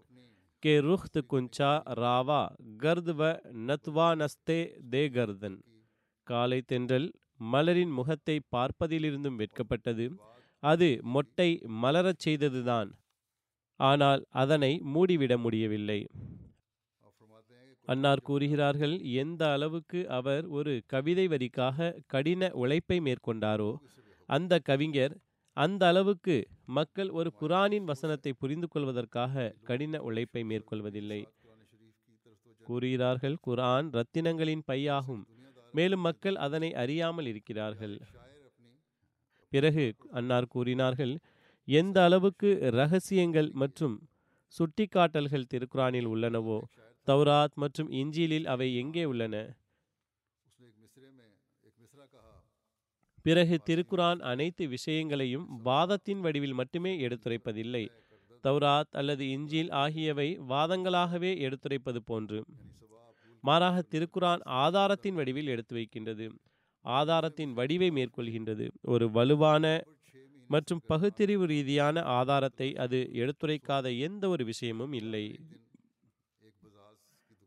[0.63, 2.39] கே ருஹ்த் குஞ்சா ராவா
[2.83, 3.23] கர்த் வ
[3.67, 4.57] நத்வா நஸ்தே
[4.91, 5.57] தே கர்தன்.
[6.27, 7.07] காலை தென்றல்
[7.53, 10.05] மலரின் முகத்தை பார்ப்பதிலிருந்தும் வெட்கப்பட்டது.
[10.63, 11.49] அது மொட்டை
[11.83, 12.89] மலரச் செய்ததுதான்.
[13.79, 15.99] ஆனால் அதனை மூடிவிட முடியவில்லை.
[17.87, 23.71] அன்னார் கூறுகிறார்கள் எந்த அளவுக்கு அவர் ஒரு கவிதை வரிக்காக கடின உழைப்பை மேற்கொண்டாரோ
[24.29, 25.13] அந்த கவிஞர்
[25.57, 26.35] அந்த அளவுக்கு
[26.77, 31.19] மக்கள் ஒரு குரானின் வசனத்தை புரிந்து கொள்வதற்காக கடின உழைப்பை மேற்கொள்வதில்லை.
[32.61, 35.23] கூறுகிறார்கள் குரான் ரத்தினங்களின் பையாகும்.
[35.73, 37.95] மேலும் மக்கள் அதனை அறியாமல் இருக்கிறார்கள்.
[39.53, 39.85] பிறகு
[40.19, 41.13] அன்னார் கூறினார்கள்
[41.67, 43.95] எந்த அளவுக்கு ரகசியங்கள் மற்றும்
[44.53, 46.59] சுட்டிக்காட்டல்கள் திருக்குரானில் உள்ளனவோ
[47.07, 49.35] தௌராத் மற்றும் இஞ்சிலில் அவை எங்கே உள்ளன?
[53.25, 57.83] பிறகு திருக்குரான் அனைத்து விஷயங்களையும் வாதத்தின் வடிவில் மட்டுமே எடுத்துரைப்பதில்லை.
[58.43, 62.39] தௌராத் அல்லது இஞ்சில் ஆகியவை வாதங்களாகவே எடுத்துரைப்பது போன்று.
[63.43, 66.27] மாறாக திருக்குரான் ஆதாரத்தின் வடிவில் எடுத்து வைக்கின்றது.
[66.85, 68.65] ஆதாரத்தின் வடிவை மேற்கொள்கின்றது.
[68.93, 69.65] ஒரு வலுவான
[70.49, 75.25] மற்றும் பகுத்தறிவு ரீதியான ஆதாரத்தை அது எடுத்துரைக்காத எந்த ஒரு விஷயமும் இல்லை.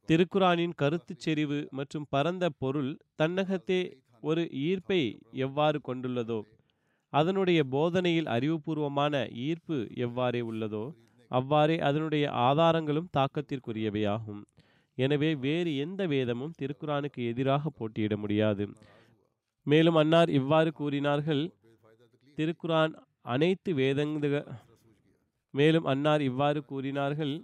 [0.08, 3.80] திருக்குரானின் கருத்து செறிவு மற்றும் பரந்த பொருள் தன்னகத்தே
[4.22, 5.00] ஒரு ஈர்ப்பை
[5.46, 6.38] எவ்வாறு கொண்டுள்ளதோ
[7.12, 9.14] அதனுடைய போதனையில் அறிவுபூர்வமான
[9.46, 9.76] ஈர்ப்பு
[10.06, 10.84] எவ்வாறே உள்ளதோ
[11.30, 14.42] அவ்வாறே அதனுடைய ஆதாரங்களும் தாக்கத்திற்குரியவையாகும்.
[14.98, 18.64] எனவே வேறு எந்த வேதமும் திருக்குரானுக்கு எதிராக போட்டியிட முடியாது.
[19.66, 21.42] மேலும் அன்னார் இவ்வாறு கூறினார்கள்
[22.38, 22.94] திருக்குரான்
[23.34, 24.42] அனைத்து வேதங்க
[25.54, 27.34] மேலும் அன்னார் இவ்வாறு கூறினார்கள்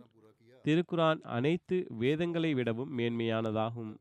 [0.65, 3.93] திருக்குரான் அனைத்து வேதங்களை விடவும் மேன்மையானதாகும்.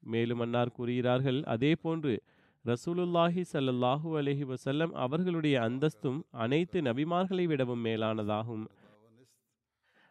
[0.00, 2.22] மேலும் அன்னார் கூறுகிறார்கள் அதே போன்று
[2.64, 8.64] ரசூலுல்லாஹி சல்லல்லாஹூ அலஹி வசல்லம் அவர்களுடைய அந்தஸ்தும் அனைத்து நபிமார்களை விடவும் மேலானதாகும்.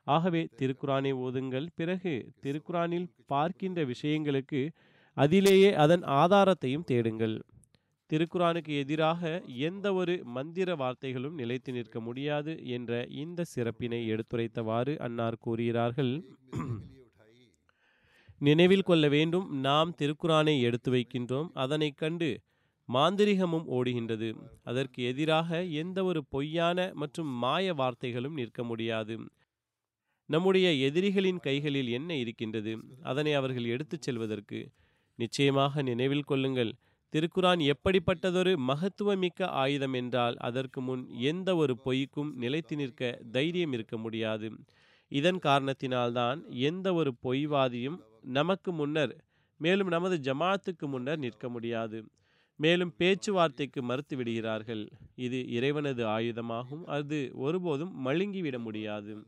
[0.04, 1.68] ஆகவே திருக்குரானை ஓதுங்கள்.
[1.76, 4.70] பிறகு திருக்குரானில் பார்க்கின்ற விஷயங்களுக்கு
[5.14, 7.42] அதிலேயே அதன் ஆதாரத்தையும் தேடுங்கள்.
[8.10, 16.14] திருக்குரானுக்கு எதிராக எந்த ஒரு மந்திர வார்த்தைகளும் நிலைத்து நிற்க முடியாது என்ற இந்த சிறப்பினை எடுத்துரைத்தவாறு அன்னார் கூறுகிறார்கள்.
[18.42, 19.60] நினைவில் கொள்ள வேண்டும்.
[19.60, 21.50] நாம் திருக்குறானை எடுத்து வைக்கின்றோம்.
[21.54, 22.30] அதனை கண்டு
[22.90, 24.30] மாந்திரிகமும் ஓடுகின்றது.
[24.64, 29.16] அதற்கு எதிராக எந்த ஒரு பொய்யான மற்றும் மாய வார்த்தைகளும் நிற்க முடியாது.
[30.30, 32.74] நம்முடைய எதிரிகளின் கைகளில் என்ன இருக்கின்றது?
[33.04, 34.60] அதனை அவர்கள் எடுத்துச் செல்வதற்கு.
[35.20, 36.72] நிச்சயமாக நினைவில் கொள்ளுங்கள்.
[37.14, 44.50] திருக்குரான் எப்படிப்பட்டதொரு மகத்துவமிக்க ஆயுதம் என்றால் அதற்கு முன் எந்த ஒரு பொய்க்கும் நிலைத்து நிற்க தைரியம் இருக்க முடியாது.
[45.12, 49.16] இதன் காரணத்தினால்தான் எந்த ஒரு பொய்வாதியும் நமக்கு முன்னர்
[49.58, 52.06] மேலும் நமது ஜமாத்துக்கு முன்னர் நிற்க முடியாது.
[52.56, 54.90] மேலும் பேச்சுவார்த்தைக்கு மறுத்து விடுகிறார்கள்.
[55.16, 56.86] இது இறைவனது ஆயுதமாகும்.
[56.86, 59.26] அது ஒருபோதும் மழுங்கிவிட முடியாது.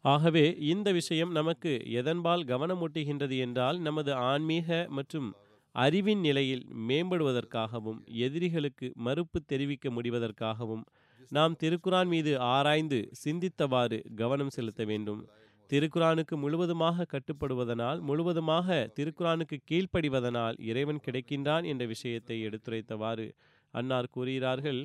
[0.00, 5.34] ஆகவே இந்த விஷயம் நமக்கு எதன்பால் கவனமூட்டுகின்றது என்றால் நமது ஆன்மீக மற்றும்
[5.72, 10.82] அறிவின் நிலையில் மேம்படுவதற்காகவும் எதிரிகளுக்கு மறுப்பு தெரிவிக்க முடிவதற்காகவும்
[11.28, 15.28] நாம் திருக்குரான் மீது ஆராய்ந்து சிந்தித்தவாறு கவனம் செலுத்த வேண்டும்.
[15.70, 23.26] திருக்குரானுக்கு முழுவதுமாக கட்டுப்படுவதனால் முழுவதுமாக திருக்குரானுக்கு கீழ்ப்படிவதனால் இறைவன் கிடைக்கின்றான் என்ற விஷயத்தை எடுத்துரைத்தவாறு
[23.74, 24.80] அன்னார் கூறுகிறார்கள்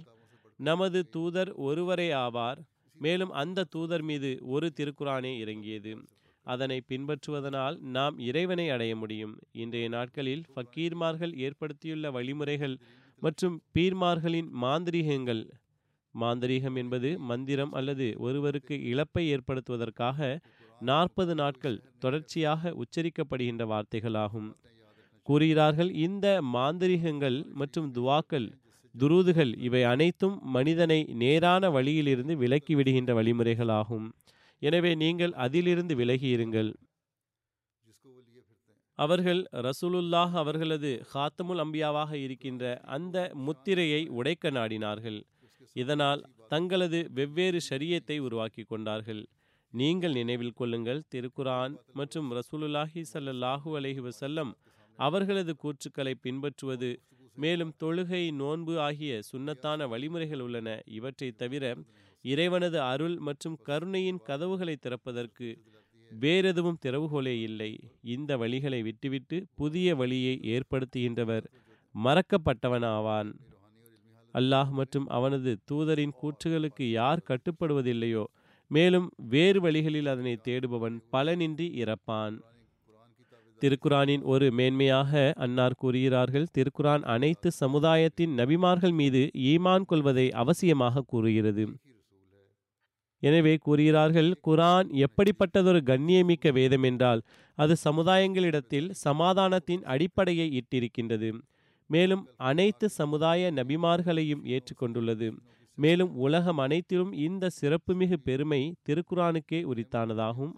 [0.59, 2.59] நமது தூதர் ஒருவரே ஆவார்
[2.97, 5.91] மேலும் அந்த தூதர் மீது ஒரு திருக்குரானே இறங்கியது.
[6.45, 9.33] அதனை பின்பற்றுவதனால் நாம் இறைவனை அடைய முடியும்.
[9.51, 12.75] இன்றைய நாட்களில் ஃபக்கீர்மார்கள் ஏற்படுத்தியுள்ள வழிமுறைகள்
[13.21, 15.43] மற்றும் பீர்மார்களின் மாந்திரீகங்கள்
[16.15, 20.19] மாந்திரீகம் என்பது மந்திரம் அல்லது ஒருவருக்கு இழப்பை ஏற்படுத்துவதற்காக
[20.81, 24.49] நாற்பது நாட்கள் தொடர்ச்சியாக உச்சரிக்கப்படுகின்ற வார்த்தைகளாகும்.
[25.27, 28.47] கூறுகிறார்கள் இந்த மாந்திரிகங்கள் மற்றும் துவாக்கள்
[28.95, 34.07] துருதுகள் இவை அனைத்தும் மனிதனை நேரான வழியிலிருந்து விலக்கி விடுகின்ற வழிமுறைகளாகும்.
[34.61, 36.71] எனவே நீங்கள் அதிலிருந்து விலகி இருங்கள்
[38.99, 42.63] அவர்கள் ரசூலுல்லாஹ் அவர்களது ஹாத்தமுல் அம்பியாவாக இருக்கின்ற
[42.95, 45.19] அந்த முத்திரையை உடைக்க நாடினார்கள்.
[45.75, 46.21] இதனால்
[46.53, 49.21] தங்களது வெவ்வேறு சரியத்தை உருவாக்கி கொண்டார்கள்.
[49.79, 50.99] நீங்கள் நினைவில் கொள்ளுங்கள்.
[51.13, 54.51] திருக்குரான் மற்றும் ரசூலுல்லாஹி சல்லாஹூ அலஹி வசல்லம்
[54.99, 56.89] அவர்களது கூற்றுக்களை பின்பற்றுவது.
[57.43, 60.69] மேலும் தொழுகை நோன்பு ஆகிய சுன்னத்தான வழிமுறைகள் உள்ளன.
[60.97, 61.63] இவற்றை தவிர
[62.25, 65.49] இறைவனது அருள் மற்றும் கருணையின் கதவுகளை திறப்பதற்கு
[66.11, 67.71] வேறெதுவும் திறவுகோலே இல்லை.
[68.15, 71.45] இந்த வழிகளை விட்டுவிட்டு புதிய வழியை ஏற்படுத்துகின்றவர்
[71.95, 73.29] மறக்கப்பட்டவனாவான்.
[74.33, 78.25] அல்லாஹ் மற்றும் அவனது தூதரின் கூற்றுகளுக்கு யார் கட்டுப்படுவதில்லையோ
[78.71, 82.38] மேலும் வேறு வழிகளில் அதனை தேடுபவன் பலனின்றி இறப்பான்.
[83.62, 91.65] திருக்குரானின் ஒரு மேன்மையாக அன்னார் கூறுகிறார்கள் திருக்குரான் அனைத்து சமுதாயத்தின் நபிமார்கள் மீது ஈமான் கொள்வதை அவசியமாக கூறுகிறது.
[93.23, 97.21] எனவே கூறுகிறார்கள் குரான் எப்படிப்பட்டதொரு கண்ணியமிக்க வேதம் என்றால்
[97.58, 101.30] அது சமுதாயங்களிடத்தில் சமாதானத்தின் அடிப்படையை இட்டிருக்கின்றது.
[101.89, 105.30] மேலும் அனைத்து சமுதாய நபிமார்களையும் ஏற்றுக்கொண்டுள்ளது.
[105.77, 110.53] மேலும் உலகம் அனைத்திலும் இந்த சிறப்புமிகு பெருமை திருக்குரானுக்கே உரித்தானதாகும்.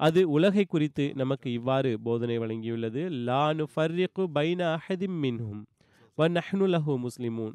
[0.00, 3.02] அது உலகை குறித்து நமக்கு இவ்வாறு போதனை வழங்கியுள்ளது.
[3.28, 5.62] லா நுஃபர்ரிகு பைன அஹதிம் மின்ஹும்
[6.18, 7.54] வ நஹ்னு லஹு முஸ்லிமூன்.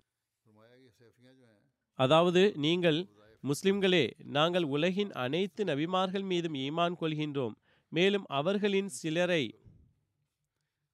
[1.99, 2.99] அதாவது நீங்கள்
[3.43, 7.55] முஸ்லிம்களே நாங்கள் உலகின் அனைத்து நபிமார்கள் மீதும் ஈமான் கொள்கின்றோம்.
[7.91, 9.43] மேலும் அவர்களின் சிலரை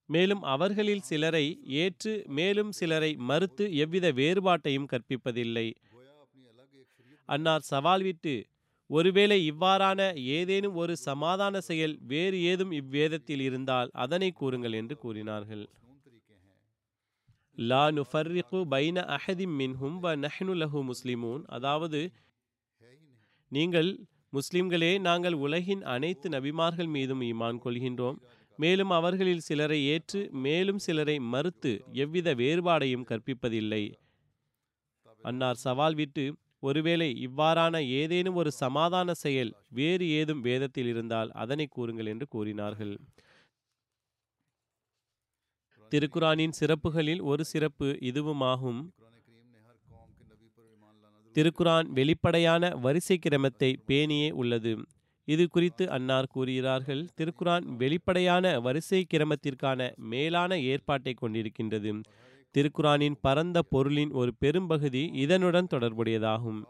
[0.09, 1.45] மேலும் அவர்களில் சிலரை
[1.81, 5.67] ஏற்று மேலும் சிலரை மறுத்து எவ்வித வேறுபாட்டையும் கற்பிப்பதில்லை.
[7.29, 8.35] அன்னார் சவால் விட்டு
[8.89, 10.01] ஒருவேளை இவ்வாறான
[10.37, 15.63] ஏதேனும் ஒரு சமாதான செயல் வேறு ஏதும் இவ்வேதத்தில் இருந்தால் அதனை கூறுங்கள் என்று கூறினார்கள்.
[17.57, 21.43] லா நுஃபர்ரிகு பைன அஹதிம் மின்ஹும் வ நஹ்னு லஹு முஸ்லிமூன்.
[21.49, 22.01] அதாவது
[23.51, 23.89] நீங்கள்
[24.33, 28.17] முஸ்லிம்களே நாங்கள் உலகின் அனைத்து நபிமார்கள் மீதும் ஈமான் கொள்கின்றோம்.
[28.59, 31.71] மேலும் அவர்களில் சிலரை ஏற்று மேலும் சிலரை மறுத்து
[32.03, 33.83] எவ்வித வேறுபாடையும் கற்பிப்பதில்லை.
[35.23, 36.25] அன்னார் சவால் விட்டு
[36.63, 42.93] ஒருவேளை இவ்வாறான ஏதேனும் ஒரு சமாதான செயல் வேறு ஏதும் வேதத்தில் இருந்தால் அதனை கூறுங்கள் என்று கூறினார்கள்.
[45.91, 48.81] திருக்குரானின் சிறப்புகளில் ஒரு சிறப்பு இதுவுமாகும்.
[51.35, 54.73] திருக்குரான் வெளிப்படையான வரிசை கிரமத்தை பேணியே உள்ளது.
[55.27, 61.91] இது குறித்து அன்னார் கூறுகிறார்கள் திருக்குரான் வெளிப்படையான வரிசை கிரமத்திற்கான மேலான ஏற்பாட்டை கொண்டிருக்கின்றது.
[62.55, 66.61] திருக்குரானின் பரந்த பொருளின் ஒரு பெரும்பகுதி இதனுடன் தொடர்புடையதாகும்.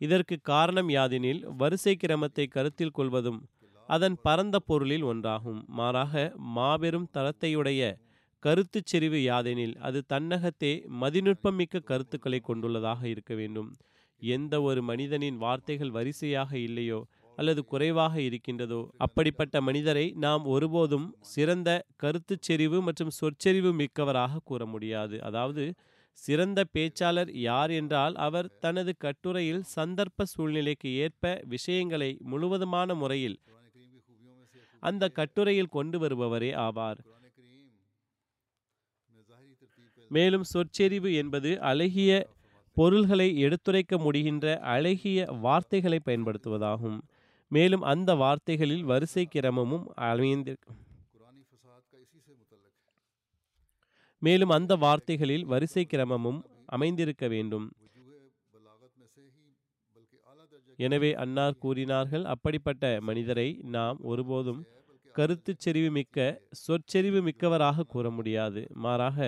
[0.00, 3.38] இதற்கு காரணம் யாதெனில் வரிசை கிரமத்தை கருத்தில் கொள்வதும்
[3.88, 5.60] அதன் பரந்த பொருளில் ஒன்றாகும்.
[5.78, 7.80] மாறாக மாபெரும் தரத்தையுடைய
[8.42, 13.70] கருத்து செறிவு யாதெனில் அது தன்னகத்தே மதிநுட்பமிக்க கருத்துக்களை கொண்டுள்ளதாக இருக்க வேண்டும்.
[14.22, 17.00] எந்த ஒரு மனிதனின் வார்த்தைகள் வரிசையாக இல்லையோ
[17.36, 18.90] அல்லது குறைவாக இருக்கின்றதோ?
[18.96, 25.22] அப்படிப்பட்ட மனிதரை நாம் ஒருபோதும் சிறந்த கருத்து செறிவு மற்றும் சொற்செறிவு மிக்கவராக கூற முடியாது.
[25.22, 25.64] அதாவது
[26.18, 33.36] சிறந்த பேச்சாளர் யார் என்றால் அவர் தனது கட்டுரையில் சந்தர்ப்ப சூழ்நிலைக்கு ஏற்ப விஷயங்களை முழுவதுமான முறையில்
[34.82, 37.00] அந்த கட்டுரையில் கொண்டு வருபவரே ஆவார்.
[40.10, 42.10] மேலும் சொற்செறிவு என்பது அழகிய
[42.76, 46.98] பொருள்களை எடுத்துரைக்க முடிகின்ற அழகிய வார்த்தைகளை பயன்படுத்துவதாகும்.
[47.50, 50.54] மேலும் அந்த வார்த்தைகளில் வரிசை கிரமமும் அமைந்து
[54.22, 56.38] மேலும் அந்த வார்த்தைகளில் வரிசை கிரமமும்
[56.76, 57.66] அமைந்திருக்க வேண்டும்.
[60.84, 64.62] எனவே அன்னார் கூறினார்கள் அப்படிப்பட்ட மனிதரை நாம் ஒருபோதும்
[65.14, 66.18] கருத்து செறிவு மிக்க
[66.64, 68.62] சொற்செறிவு மிக்கவராக கூற முடியாது.
[68.84, 69.18] மாறாக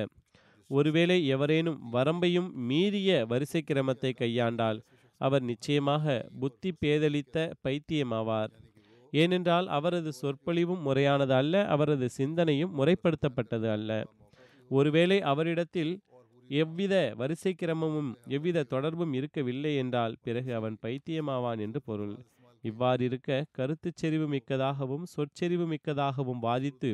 [0.71, 4.81] ஒருவேளை எவரேனும் வரம்பையும் மீறிய வரிசை கிரமத்தை கையாண்டால்
[5.21, 6.05] அவர் நிச்சயமாக
[6.41, 8.53] புத்தி பேதலித்த பைத்தியமாவார்.
[9.13, 13.91] ஏனென்றால் அவரது சொற்பொழிவும் முறையானது அல்ல அவரது சிந்தனையும் முறைப்படுத்தப்பட்டது அல்ல.
[14.71, 15.93] ஒருவேளை அவரிடத்தில்
[16.51, 22.15] எவ்வித வரிசை கிரமமும் எவ்வித தொடர்பும் இருக்கவில்லை என்றால் பிறகு அவன் பைத்தியமாவான் என்று பொருள்.
[22.65, 26.91] இவ்வாறிருக்க கருத்து செறிவு மிக்கதாகவும் சொற்செறிவு மிக்கதாகவும் வாதித்து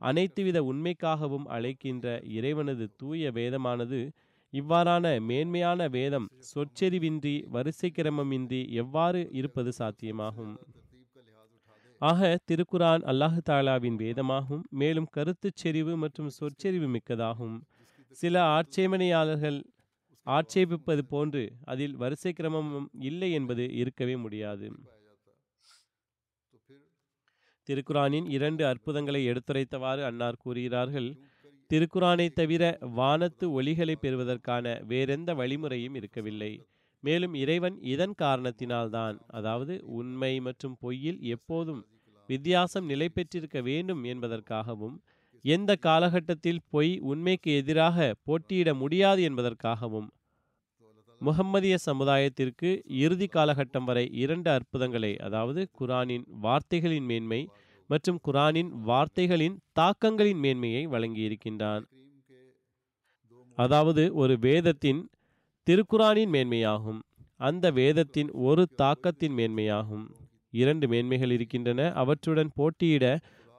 [0.00, 4.00] அனைத்துவித உண்மைக்காகவும் அழைக்கின்ற இறைவனது தூய வேதமானது
[4.52, 10.54] இவ்வாறான மேன்மையான வேதம் சொற்செறிவின்றி வரிசை கிரமமின்றி எவ்வாறு இருப்பது சாத்தியமாகும்?
[12.00, 17.56] ஆக திருக்குரான் அல்லாஹு தாலாவின் வேதமாகும் மேலும் கருத்துச் செறிவு மற்றும் சொற்செறிவு மிக்கதாகும்.
[18.16, 19.58] சில ஆட்சேபனையாளர்கள்
[20.26, 24.68] ஆட்சேபிப்பது போன்று அதில் வரிசை கிரமமும் இல்லை என்பது இருக்கவே முடியாது.
[27.68, 31.08] திருக்குரானின் இரண்டு அற்புதங்களை எடுத்துரைத்தவாறு அன்னார் கூறுகிறார்கள்
[31.70, 36.52] திருக்குரானை தவிர வானத்து ஒளிகளை பெறுவதற்கான வேறெந்த வழிமுறையும் இருக்கவில்லை.
[37.02, 41.82] மேலும் இறைவன் இதன் காரணத்தினால்தான் அதாவது உண்மை மற்றும் பொய்யில் எப்போதும்
[42.28, 44.96] வித்தியாசம் நிலை பெற்றிருக்க வேண்டும் என்பதற்காகவும்
[45.44, 50.08] எந்த காலகட்டத்தில் பொய் உண்மைக்கு எதிராக போட்டியிட முடியாது என்பதற்காகவும்
[51.20, 57.40] முகம்மதிய சமுதாயத்திற்கு இறுதி காலகட்டம் வரை இரண்டு அற்புதங்களை அதாவது குரானின் வார்த்தைகளின் மேன்மை
[57.90, 61.84] மற்றும் குரானின் வார்த்தைகளின் தாக்கங்களின் மேன்மையை வழங்கியிருக்கின்றான்.
[63.58, 65.00] அதாவது ஒரு வேதத்தின்
[65.66, 67.00] திருக்குரானின் மேன்மையாகும்.
[67.40, 70.06] அந்த வேதத்தின் ஒரு தாக்கத்தின் மேன்மையாகும்.
[70.52, 71.80] இரண்டு மேன்மைகள் இருக்கின்றன.
[71.92, 73.04] அவற்றுடன் போட்டியிட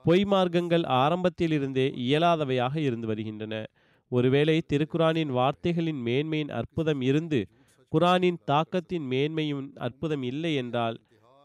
[0.04, 3.54] பொய் மார்க்கங்கள் ஆரம்பத்திலிருந்தே இயலாதவையாக இருந்து வருகின்றன.
[4.10, 7.40] ஒருவேளை திருக்குரானின் வார்த்தைகளின் மேன்மையின் அற்புதம் இருந்து
[7.92, 10.96] குரானின் தாக்கத்தின் மேன்மையும் அற்புதம் இல்லை என்றால்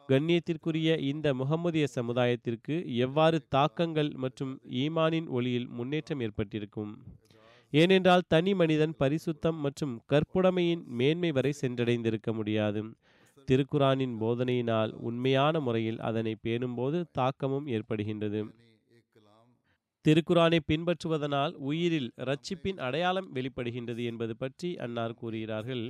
[0.09, 4.51] கண்ணியத்திற்குரிய இந்த முகமதிய சமுதாயத்திற்கு எவ்வாறு தாக்கங்கள் மற்றும்
[4.83, 6.91] ஈமானின் ஒளியில் முன்னேற்றம் ஏற்பட்டிருக்கும்?
[7.73, 12.83] ஏனென்றால் தனி மனிதன் பரிசுத்தம் மற்றும் கற்புடைமையின் மேன்மை வரை சென்றடைந்திருக்க முடியாது.
[13.47, 18.43] திருக்குரானின் போதனையினால் உண்மையான முறையில் அதனை பேணும்போது தாக்கமும் ஏற்படுகின்றது.
[20.05, 25.85] திருக்குரானை பின்பற்றுவதனால் உயிரில் ரட்சிப்பின் அடையாளம் வெளிப்படுகின்றது என்பது பற்றி அன்னார் கூறுகிறார்கள்.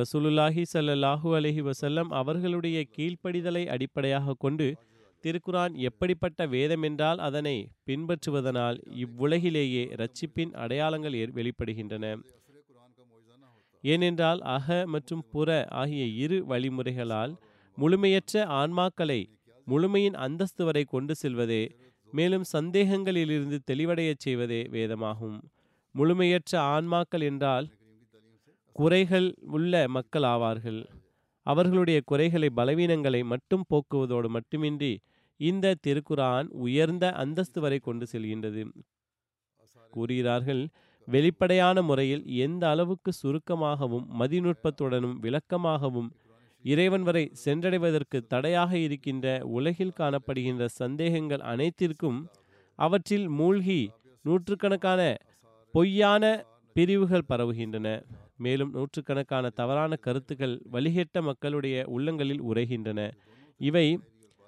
[0.00, 4.66] ரசூலுல்லாஹி சல்லாஹூ அலஹி வசல்லம் அவர்களுடைய கீழ்ப்படிதலை அடிப்படையாக கொண்டு
[5.24, 7.54] திருக்குரான் எப்படிப்பட்ட வேதம் என்றால் அதனை
[7.88, 12.04] பின்பற்றுவதனால் இவ்வுலகிலேயே ரட்சிப்பின் அடையாளங்கள் வெளிப்படுகின்றன.
[13.84, 15.48] ஏனென்றால் அக மற்றும் புற
[15.80, 17.32] ஆகிய இரு வழிமுறைகளால்
[17.78, 19.20] முழுமையற்ற ஆன்மாக்களை
[19.66, 21.62] முழுமையின் அந்தஸ்து வரை கொண்டு செல்வதே
[22.12, 25.38] மேலும் சந்தேகங்களிலிருந்து தெளிவடையச் செய்வதே வேதமாகும்.
[25.94, 27.66] முழுமையற்ற ஆன்மாக்கள் என்றால்
[28.78, 30.80] குறைகள் உள்ள மக்கள் ஆவார்கள்.
[31.46, 34.92] அவர்களுடைய குறைகளை பலவீனங்களை மட்டும் போக்குவதோடு மட்டுமின்றி
[35.40, 38.62] இந்த திருக்குரான் உயர்ந்த அந்தஸ்து வரை கொண்டு செல்கின்றது.
[39.92, 40.62] கூறுகிறார்கள்
[41.08, 46.08] வெளிப்படையான முறையில் எந்த அளவுக்கு சுருக்கமாகவும் மதிநுட்பத்துடனும் விளக்கமாகவும்
[46.64, 52.18] இறைவன் வரை சென்றடைவதற்கு தடையாக இருக்கின்ற உலகில் காணப்படுகின்ற சந்தேகங்கள் அனைத்திற்கும்
[52.78, 53.80] அவற்றில் மூழ்கி
[54.24, 55.00] நூற்றுக்கணக்கான
[55.74, 56.24] பொய்யான
[56.76, 57.88] பிரிவுகள் பரவுகின்றன.
[58.38, 63.00] மேலும் நூற்றுக்கணக்கான தவறான கருத்துக்கள் வழிகெட்ட மக்களுடைய உள்ளங்களில் உரைகின்றன.
[63.60, 63.86] இவை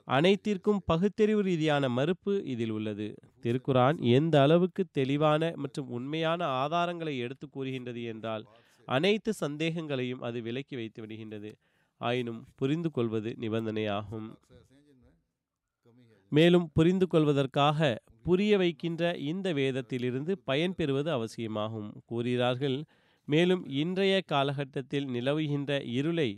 [0.08, 3.06] அனைத்திற்கும் பகுத்தறிவு ரீதியான மறுப்பு இதில் உள்ளது.
[3.42, 8.44] திருக்குரான் எந்த அளவுக்கு தெளிவான மற்றும் உண்மையான ஆதாரங்களை எடுத்து கூறுகின்றது என்றால்
[8.88, 11.50] அனைத்து சந்தேகங்களையும் அது விலக்கி வைத்து விடுகின்றது.
[12.00, 14.28] ஆயினும் புரிந்து கொள்வது நிபந்தனையாகும்.
[16.32, 17.78] மேலும் புரிந்து கொள்வதற்காக
[18.22, 21.90] புரிய வைக்கின்ற இந்த வேதத்திலிருந்து பயன்பெறுவது அவசியமாகும்.
[22.06, 22.78] கூறுகிறார்கள்
[23.28, 26.30] மேலும் இன்றைய காலகட்டத்தில் நிலவுகின்ற இருளை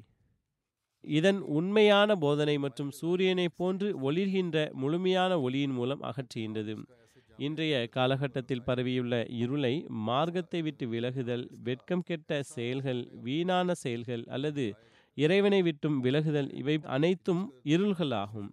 [1.05, 6.75] இதன் உண்மையான போதனை மற்றும் சூரியனை போன்று ஒளிர்கின்ற முழுமையான ஒளியின் மூலம் அகற்றுகின்றது.
[7.39, 9.73] இன்றைய காலகட்டத்தில் பரவியுள்ள இருளை
[10.09, 14.67] மார்க்கத்தை விட்டு விலகுதல் வெட்கம் கெட்ட செயல்கள் வீணான செயல்கள் அல்லது
[15.17, 17.43] இறைவனை விட்டும் விலகுதல் இவை அனைத்தும்
[17.75, 18.51] இருள்களாகும்.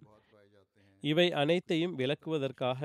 [1.04, 2.80] இவை அனைத்தையும் விளக்குவதற்காக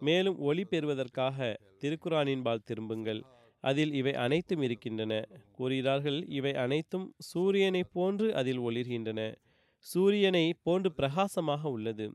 [0.00, 3.22] மேலும் ஒளி பெறுவதற்காக திருக்குறானின்பால் திரும்புங்கள்.
[3.60, 5.28] அதில் இவை அனைத்தும் இருக்கின்றன.
[5.52, 9.34] கூறுகிறார்கள் இவை அனைத்தும் சூரியனை போன்று அதில் ஒளிர்கின்றன.
[9.78, 12.12] சூரியனை போன்று பிரகாசமாக உள்ளது.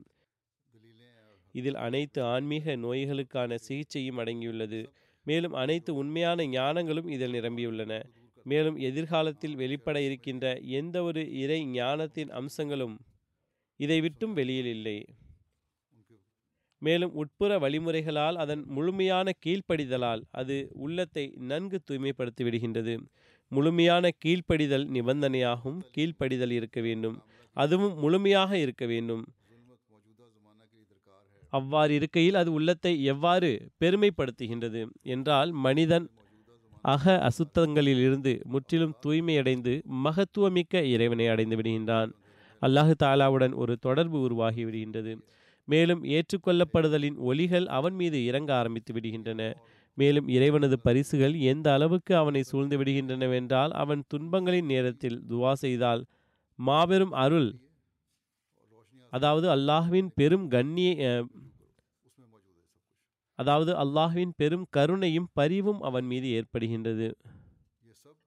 [1.51, 4.87] இதில் அனைத்து ஆன்மீக நோய்களுக்கான சிகிச்சையும் அடங்கியுள்ளது.
[5.23, 8.03] மேலும் அனைத்து உண்மையான ஞானங்களும் இதில் நிரம்பியுள்ளன.
[8.43, 12.99] மேலும் எதிர்காலத்தில் வெளிப்பட இருக்கின்ற எந்த ஒரு இறை ஞானத்தின் அம்சங்களும்
[13.77, 15.05] இதை விட்டும் வெளியில் இல்லை.
[16.85, 22.95] மேலும் உட்புற வழிமுறைகளால் அதன் முழுமையான கீழ்ப்படிதலால் அது உள்ளத்தை நன்கு தூய்மைப்படுத்தி விடுகின்றது
[23.51, 27.17] முழுமையான கீழ்ப்படிதல் நிபந்தனையாகும் கீழ்ப்படிதல் இருக்க வேண்டும்.
[27.57, 29.23] அதுவும் முழுமையாக இருக்க வேண்டும்.
[31.53, 33.49] அவ்வாறு இருக்கையில் அது உள்ளத்தை எவ்வாறு
[33.81, 34.81] பெருமைப்படுத்துகின்றது
[35.15, 36.05] என்றால் மனிதன்
[36.85, 39.73] அக அசுத்தங்களிலிருந்து முற்றிலும் தூய்மையடைந்து
[40.05, 42.09] மகத்துவமிக்க இறைவனை அடைந்து விடுகின்றான்.
[42.61, 45.13] அல்லாஹு தாலாவுடன் ஒரு தொடர்பு உருவாகி விடுகின்றது.
[45.67, 49.41] மேலும் ஏற்றுக்கொள்ளப்படுதலின் ஒலிகள் அவன் மீது இறங்க ஆரம்பித்து விடுகின்றன.
[49.97, 56.01] மேலும் இறைவனது பரிசுகள் எந்த அளவுக்கு அவனை சூழ்ந்து விடுகின்றனவென்றால் அவன் துன்பங்களின் நேரத்தில் துவா செய்தால்
[56.59, 57.49] மாபெரும் அருள்
[59.13, 61.27] அதாவது அல்லாஹுவின் பெரும் கண்ணிய அஹ்,
[63.39, 67.07] அதாவது அல்லாஹுவின் பெரும் கருணையும் பரிவும் அவன் மீது ஏற்படுகின்றது.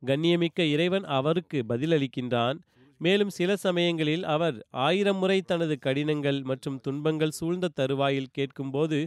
[0.03, 2.59] கண்ணியமிக்க இறைவன் அவருக்கு பதிலளிக்கின்றான்.
[3.01, 8.99] மேலும் சில சமயங்களில் அவர் ஆயிரம் முறை தனது கடினங்கள் மற்றும் துன்பங்கள் சூழ்ந்த தருவாயில் கேட்கும்போது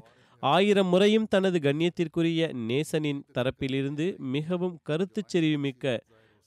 [0.44, 5.86] ஆயிரம் முறையும் தனது கண்ணியத்திற்குரிய நேசனின் தரப்பிலிருந்து மிகவும் கருத்துச் செறிவுமிக்க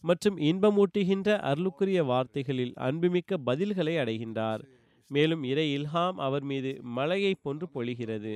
[0.05, 4.63] மற்றும் இன்பமூட்டுகின்ற அருளுக்குரிய வார்த்தைகளில் அன்புமிக்க பதில்களை அடைகின்றார்.
[5.11, 8.35] மேலும் இறை இல்ஹாம் அவர் மீது மலையை போன்று பொழிகிறது.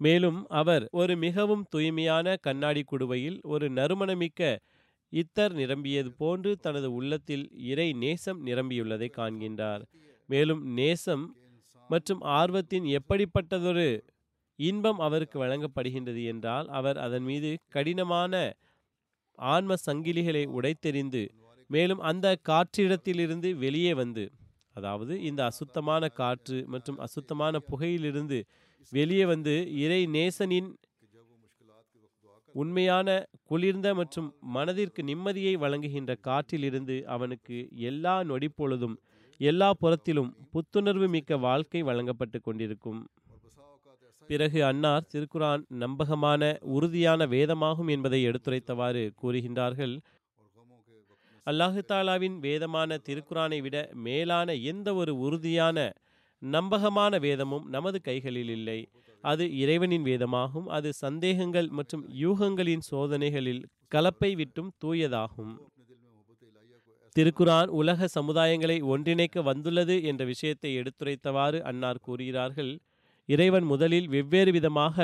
[0.00, 4.40] மேலும் அவர் ஒரு மிகவும் தூய்மையான கண்ணாடி குடுவையில் ஒரு நறுமணமிக்க
[5.12, 9.82] இத்தர் நிரம்பியது போன்று தனது உள்ளத்தில் இறை நேசம் நிரம்பியுள்ளதை காண்கின்றார்.
[10.28, 11.24] மேலும் நேசம்
[11.90, 13.86] மற்றும் ஆர்வத்தின் எப்படிப்பட்டதொரு
[14.58, 18.34] இன்பம் அவருக்கு வழங்கப்படுகின்றது என்றால் அவர் அதன் மீது கடினமான
[19.38, 21.22] ஆன்ம சங்கிலிகளை உடைத்தெறிந்து
[21.70, 24.24] மேலும் அந்த காற்றிடத்திலிருந்து வெளியே வந்து
[24.72, 28.38] அதாவது இந்த அசுத்தமான காற்று மற்றும் அசுத்தமான புகையிலிருந்து
[28.92, 30.68] வெளியே வந்து இறை நேசனின்
[32.52, 33.08] உண்மையான
[33.44, 38.96] குளிர்ந்த மற்றும் மனதிற்கு நிம்மதியை வழங்குகின்ற காற்றிலிருந்து அவனுக்கு எல்லா நொடிப்பொழுதும்
[39.40, 43.00] எல்லா புறத்திலும் புத்துணர்வு மிக்க வாழ்க்கை வழங்கப்பட்டு கொண்டிருக்கும்.
[44.26, 46.42] பிறகு அன்னார் திருக்குரான் நம்பகமான
[46.76, 49.94] உறுதியான வேதமாகும் என்பதை எடுத்துரைத்தவாறு கூறுகின்றார்கள்.
[51.46, 55.78] அல்லாஹு தாலாவின் வேதமான திருக்குரானை விட மேலான எந்த ஒரு உறுதியான
[56.42, 58.80] நம்பகமான வேதமும் நமது கைகளில் இல்லை.
[59.22, 63.62] அது இறைவனின் வேதமாகும் அது சந்தேகங்கள் மற்றும் யூகங்களின் சோதனைகளில்
[63.94, 65.52] கலப்பை விட்டும் தூயதாகும்.
[67.16, 72.72] திருக்குரான் உலக சமுதாயங்களை ஒன்றிணைக்க வந்துள்ளது என்ற விஷயத்தை எடுத்துரைத்தவாறு அன்னார் கூறுகிறார்கள்
[73.28, 74.96] இறைவன் முதலில் வெவ்வேறு விதமாக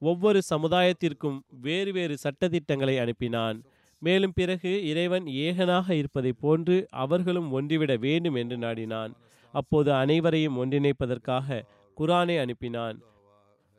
[0.00, 3.58] ஒவ்வொரு சமுதாயத்திற்கும் வேறு வேறு சட்டதிட்டங்களை அனுப்பினான்.
[4.02, 9.12] மேலும் பிறகு இறைவன் ஏகனாக இருப்பதைப் போன்று அவர்களும் ஒன்றிவிட வேண்டும் என்று நாடினான்.
[9.54, 11.62] அப்போது அனைவரையும் ஒன்றிணைப்பதற்காக
[11.96, 12.98] குரானை அனுப்பினான்.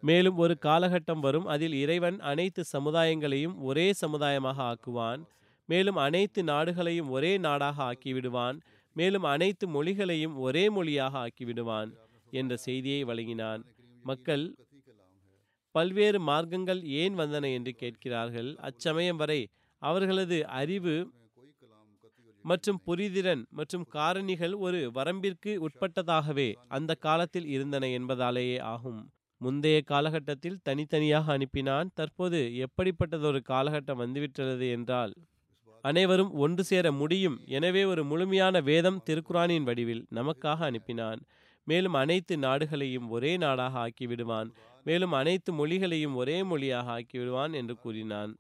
[0.04, 1.46] மேலும் ஒரு காலகட்டம் வரும்.
[1.54, 5.22] அதில் இறைவன் அனைத்து சமுதாயங்களையும் ஒரே சமுதாயமாக ஆக்குவான்.
[5.70, 8.58] மேலும் அனைத்து நாடுகளையும் ஒரே நாடாக ஆக்கிவிடுவான்.
[8.96, 11.92] மேலும் அனைத்து மொழிகளையும் ஒரே மொழியாக ஆக்கிவிடுவான்
[12.32, 13.62] என்ற செய்தியை வழங்கினான்.
[14.04, 14.46] மக்கள்
[15.76, 18.50] பல்வேறு மார்க்கங்கள் ஏன் வந்தன என்று கேட்கிறார்கள்.
[18.68, 19.42] அச்சமயம் வரை
[19.82, 20.96] அவர்களது அறிவு
[22.46, 29.02] மற்றும் புரிதிறன் மற்றும் காரணிகள் ஒரு வரம்பிற்கு உட்பட்டதாகவே அந்த காலத்தில் இருந்தன என்பதாலேயே ஆகும்.
[29.44, 31.88] முந்தைய காலகட்டத்தில் தனித்தனியாக அனுப்பினான்.
[32.00, 35.14] தற்போது எப்படிப்பட்டதொரு காலகட்டம் வந்துவிட்டது என்றால்
[35.84, 37.38] அனைவரும் ஒன்று சேர முடியும்.
[37.58, 41.22] எனவே ஒரு முழுமையான வேதம் திருக்குரானின் வடிவில் நமக்காக அனுப்பினான்.
[41.68, 44.50] மேலும் அனைத்து நாடுகளையும் ஒரே நாடாக ஆக்கிவிடுவான்.
[44.86, 48.32] மேலும் அனைத்து மொழிகளையும் ஒரே மொழியாக ஆக்கிவிடுவான் என்று கூறினான்.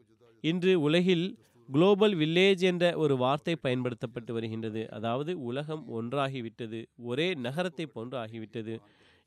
[0.43, 1.25] இன்று உலகில்
[1.69, 4.81] குளோபல் வில்லேஜ் என்ற ஒரு வார்த்தை பயன்படுத்தப்பட்டு வருகின்றது.
[4.97, 6.79] அதாவது உலகம் ஒன்றாகிவிட்டது.
[7.11, 8.75] ஒரே நகரத்தை போன்று ஆகிவிட்டது.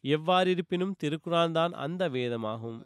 [0.05, 2.79] எவ்வாறிருப்பினும் திருக்குரான் தான் அந்த வேதமாகும்.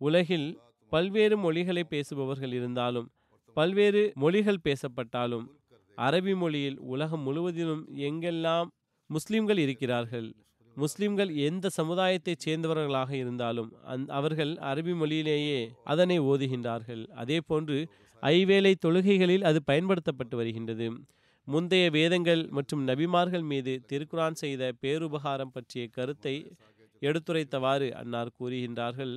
[0.00, 0.48] உலகில்
[0.92, 3.08] பல்வேறு மொழிகளை பேசுபவர்கள் இருந்தாலும்
[3.56, 5.46] பல்வேறு மொழிகள் பேசப்பட்டாலும்
[5.98, 8.68] அரபி மொழியில் உலகம் முழுவதிலும் எங்கெல்லாம்
[9.10, 10.28] முஸ்லிம்கள் இருக்கிறார்கள்
[10.76, 17.02] முஸ்லிம்கள் எந்த சமுதாயத்தைச் சேர்ந்தவர்களாக இருந்தாலும் அந் அவர்கள் அரபி மொழியிலேயே அதனை ஓதுகின்றார்கள்.
[17.14, 17.76] அதே போன்று
[18.22, 20.86] ஐவேளை தொழுகைகளில் அது பயன்படுத்தப்பட்டு வருகின்றது.
[21.46, 26.34] முந்தைய வேதங்கள் மற்றும் நபிமார்கள் மீது திருக்குரான் செய்த பேருபகாரம் பற்றிய கருத்தை
[27.02, 29.14] எடுத்துரைத்தவாறு அன்னார் கூறுகின்றார்கள்.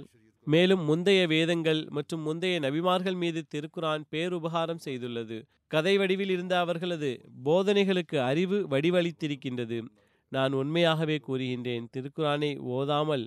[0.47, 5.37] மேலும் முந்தைய வேதங்கள் மற்றும் முந்தைய நபிமார்கள் மீது திருக்குரான் பேருபகாரம் செய்துள்ளது.
[5.67, 7.11] கதை வடிவில் இருந்த அவர்களது
[7.45, 9.79] போதனைகளுக்கு அறிவு வடிவளித்திருக்கின்றது.
[10.31, 13.25] நான் உண்மையாகவே கூறுகின்றேன் திருக்குரானை ஓதாமல்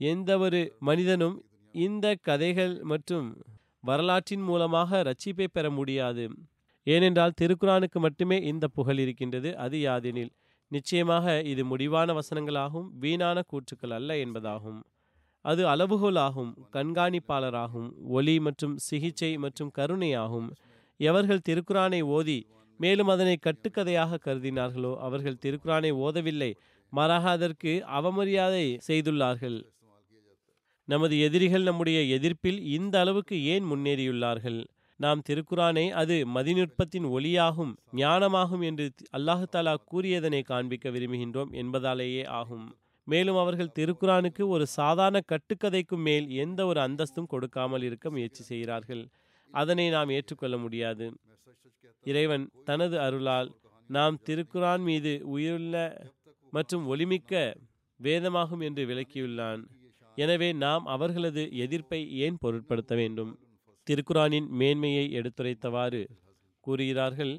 [0.00, 1.36] எந்தவொரு மனிதனும்
[1.74, 3.28] இந்த கதைகள் மற்றும்
[3.84, 6.24] வரலாற்றின் மூலமாக ரட்சிப்பை பெற முடியாது.
[6.86, 10.32] ஏனென்றால் திருக்குரானுக்கு மட்டுமே இந்த புகழ் இருக்கின்றது அது யாதெனில்.
[10.70, 14.80] நிச்சயமாக இது முடிவான வசனங்களாகும் வீணான கூற்றுக்கள் அல்ல என்பதாகும்.
[15.44, 20.48] அது அளவுகோலாகும் கண்காணிப்பாளராகும் ஒலி மற்றும் சிகிச்சை மற்றும் கருணையாகும்.
[21.00, 22.38] எவர்கள் திருக்குரானை ஓதி
[22.80, 26.50] மேலும் அதனை கட்டுக்கதையாக கருதினார்களோ அவர்கள் திருக்குரானை ஓதவில்லை
[26.92, 29.58] மாறாக அதற்கு அவமரியாதை செய்துள்ளார்கள்.
[30.88, 34.60] நமது எதிரிகள் நம்முடைய எதிர்ப்பில் இந்த அளவுக்கு ஏன் முன்னேறியுள்ளார்கள்?
[35.04, 38.86] நாம் திருக்குறானை அது மதிநுட்பத்தின் ஒளியாகும் ஞானமாகும் என்று
[39.18, 42.66] அல்லாஹு தாலா கூறியதனை காண்பிக்க விரும்புகின்றோம் என்பதாலேயே ஆகும்.
[43.06, 49.02] மேலும் அவர்கள் திருக்குரானுக்கு ஒரு சாதாரண கட்டுக்கதைக்கும் மேல் எந்த ஒரு அந்தஸ்தும் கொடுக்காமல் இருக்க முயற்சி செய்கிறார்கள்.
[49.50, 51.06] அதனை நாம் ஏற்றுக்கொள்ள முடியாது.
[52.06, 53.50] இறைவன் தனது அருளால்
[53.90, 55.76] நாம் திருக்குரான் மீது உயிருள்ள
[56.52, 57.34] மற்றும் ஒளிமிக்க
[58.00, 59.60] வேதமாகும் என்று விளக்கியுள்ளான்.
[60.18, 63.32] எனவே நாம் அவர்களது எதிர்ப்பை ஏன் பொருட்படுத்த வேண்டும்?
[63.86, 66.02] திருக்குரானின் மேன்மையை எடுத்துரைத்தவாறு
[66.64, 67.34] கூறுகிறார்கள்.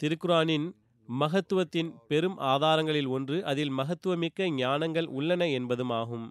[0.00, 0.66] திருக்குரானின்
[1.08, 6.26] மகத்துவத்தின் பெரும் ஆதாரங்களில் ஒன்று அதில் மகத்துவமிக்க ஞானங்கள் உள்ளன என்பதும் ஆகும்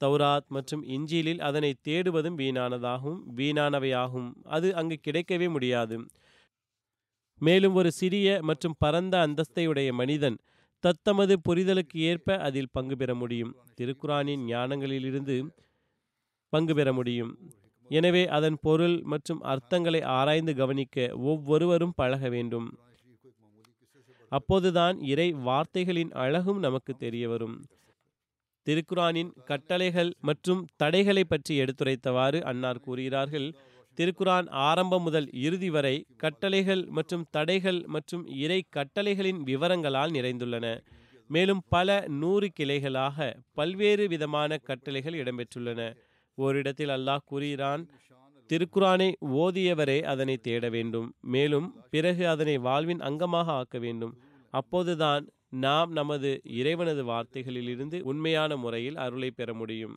[0.00, 4.28] தௌராத் மற்றும் இஞ்சிலில் அதனை தேடுவதும் வீணானதாகும் வீணானவையாகும்.
[4.56, 5.96] அது அங்கு கிடைக்கவே முடியாது.
[7.40, 10.36] மேலும் ஒரு சிறிய மற்றும் பரந்த அந்தஸ்தையுடைய மனிதன்
[10.84, 13.52] தத்தமது புரிதலுக்கு ஏற்ப அதில் பங்கு பெற முடியும்.
[13.80, 15.36] திருக்குரானின் ஞானங்களிலிருந்து
[16.52, 17.32] பங்கு பெற முடியும்.
[17.90, 20.96] எனவே அதன் பொருள் மற்றும் அர்த்தங்களை ஆராய்ந்து கவனிக்க
[21.32, 22.68] ஒவ்வொருவரும் பழக வேண்டும்.
[24.32, 27.56] அப்போதுதான் இறை வார்த்தைகளின் அழகும் நமக்கு தெரிய வரும்
[28.66, 33.48] திருக்குரானின் கட்டளைகள் மற்றும் தடைகளை பற்றி எடுத்துரைத்தவாறு அன்னார் கூறுகிறார்கள்
[33.98, 40.66] திருக்குரான் ஆரம்பம் முதல் இறுதி வரை கட்டளைகள் மற்றும் தடைகள் மற்றும் இறை கட்டளைகளின் விவரங்களால் நிறைந்துள்ளன.
[41.30, 43.28] மேலும் பல நூறு கிளைகளாக
[43.58, 45.80] பல்வேறு விதமான கட்டளைகள் இடம்பெற்றுள்ளன.
[46.36, 47.82] ஓரிடத்தில் அல்லாஹ் கூறுகிறான்
[48.50, 49.08] திருக்குரானை
[49.42, 51.06] ஓதியவரே அதனை தேட வேண்டும்.
[51.34, 54.12] மேலும் பிறகு அதனை வாழ்வின் அங்கமாக ஆக்க வேண்டும்.
[54.52, 55.24] அப்போதுதான்
[55.64, 59.94] நாம் நமது இறைவனது வார்த்தைகளிலிருந்து உண்மையான முறையில் அருளை பெற முடியும்.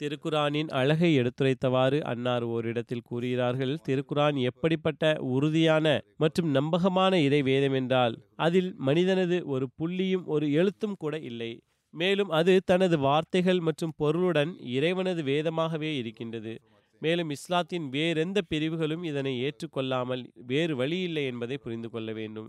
[0.00, 8.14] திருக்குரானின் அழகை எடுத்துரைத்தவாறு அன்னார் ஓரிடத்தில் கூறுகிறார்கள் திருக்குரான் எப்படிப்பட்ட உறுதியான மற்றும் நம்பகமான இறை வேதம் என்றால்
[8.46, 11.52] அதில் மனிதனது ஒரு புள்ளியும் ஒரு எழுத்தும் கூட இல்லை.
[11.94, 16.54] மேலும் அது தனது வார்த்தைகள் மற்றும் பொருளுடன் இறைவனது வேதமாகவே இருக்கின்றது.
[17.02, 22.48] மேலும் இஸ்லாத்தின் வேறெந்த பிரிவுகளும் இதனை ஏற்றுக்கொள்ளாமல் வேறு வழியில்லை என்பதை புரிந்து கொள்ள வேண்டும்.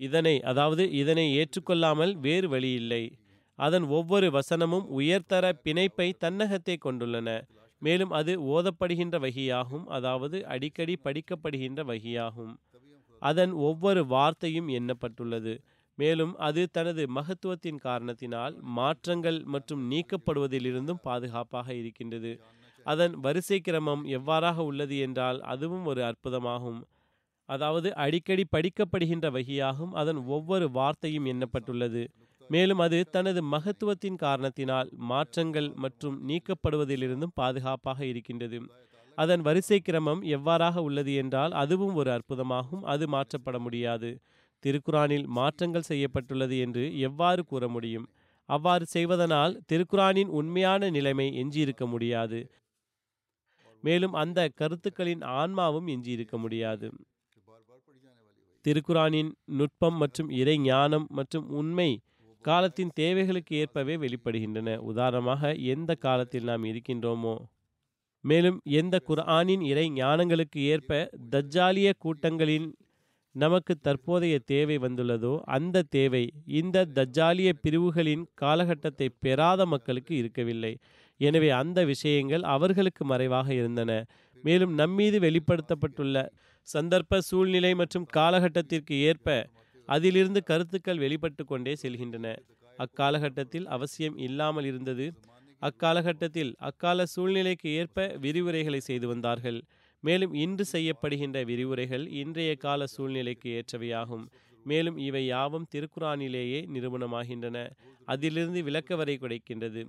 [0.00, 3.02] இதனை அதாவது இதனை ஏற்றுக்கொள்ளாமல் வேறு வழியில்லை
[3.58, 7.28] அதன் ஒவ்வொரு வசனமும் உயர்தர பிணைப்பை தன்னகத்தை கொண்டுள்ளன.
[7.82, 12.52] மேலும் அது ஓதப்படுகின்ற வகையாகும் அதாவது அடிக்கடி படிக்கப்படுகின்ற வகையாகும்.
[13.22, 15.54] அதன் ஒவ்வொரு வார்த்தையும் எண்ணப்பட்டுள்ளது.
[15.98, 22.32] மேலும் அது தனது மகத்துவத்தின் காரணத்தினால் மாற்றங்கள் மற்றும் நீக்கப்படுவதிலிருந்தும் பாதுகாப்பாக இருக்கின்றது.
[22.86, 26.80] அதன் வரிசை கிரமம் எவ்வாறாக உள்ளது என்றால் அதுவும் ஒரு அற்புதமாகும்.
[27.48, 32.02] அதாவது அடிக்கடி படிக்கப்படுகின்ற வகையாகும் அதன் ஒவ்வொரு வார்த்தையும் எண்ணப்பட்டுள்ளது.
[32.50, 38.58] மேலும் அது தனது மகத்துவத்தின் காரணத்தினால் மாற்றங்கள் மற்றும் நீக்கப்படுவதிலிருந்தும் பாதுகாப்பாக இருக்கின்றது.
[39.18, 44.10] அதன் வரிசை கிரமம் எவ்வாறாக உள்ளது என்றால் அதுவும் ஒரு அற்புதமாகும் அது மாற்றப்பட முடியாது.
[44.62, 48.06] திருக்குரானில் மாற்றங்கள் செய்யப்பட்டுள்ளது என்று எவ்வாறு கூற முடியும்?
[48.48, 52.40] அவ்வாறு செய்வதனால் திருக்குரானின் உண்மையான நிலைமை எஞ்சியிருக்க முடியாது.
[53.84, 56.88] மேலும் அந்த கருத்துக்களின் ஆன்மாவும் எஞ்சியிருக்க முடியாது.
[58.64, 61.90] திருக்குரானின் நுட்பம் மற்றும் இறை ஞானம் மற்றும் உண்மை
[62.44, 64.76] காலத்தின் தேவைகளுக்கு ஏற்பவே வெளிப்படுகின்றன.
[64.90, 67.34] உதாரணமாக எந்த காலத்தில் நாம் இருக்கின்றோமோ?
[68.24, 70.90] மேலும் எந்த குர்ஆனின் இறை ஞானங்களுக்கு ஏற்ப
[71.30, 72.68] தஜ்ஜாலிய கூட்டங்களின்
[73.34, 76.22] நமக்கு தற்போதைய தேவை வந்துள்ளதோ அந்த தேவை
[76.60, 80.72] இந்த தஜ்ஜாலிய பிரிவுகளின் காலகட்டத்தை பெறாத மக்களுக்கு இருக்கவில்லை.
[81.20, 83.90] எனவே அந்த விஷயங்கள் அவர்களுக்கு மறைவாக இருந்தன.
[84.44, 86.16] மேலும் நம்மீது வெளிப்படுத்தப்பட்டுள்ள
[86.68, 89.28] சந்தர்ப்ப சூழ்நிலை மற்றும் காலகட்டத்திற்கு ஏற்ப
[89.88, 92.26] அதிலிருந்து கருத்துக்கள் வெளிப்பட்டு கொண்டே செல்கின்றன.
[92.78, 95.06] அக்காலகட்டத்தில் அவசியம் இல்லாமல் இருந்தது.
[95.62, 99.58] அக்காலகட்டத்தில் அக்கால சூழ்நிலைக்கு ஏற்ப விரிவுரைகளை செய்து வந்தார்கள்.
[100.04, 104.24] மேலும் இன்று செய்யப்படுகின்ற விரிவுரைகள் இன்றைய கால சூழ்நிலைக்கு ஏற்றவையாகும்.
[104.64, 107.58] மேலும் இவை யாவும் திருக்குறானிலேயே நிரூபணமாகின்றன
[108.04, 109.82] அதிலிருந்து விளக்க வரை கிடைக்கின்றது.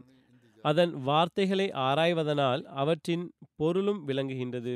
[0.66, 4.74] அதன் வார்த்தைகளை ஆராய்வதனால் அவற்றின் பொருளும் விளங்குகின்றது.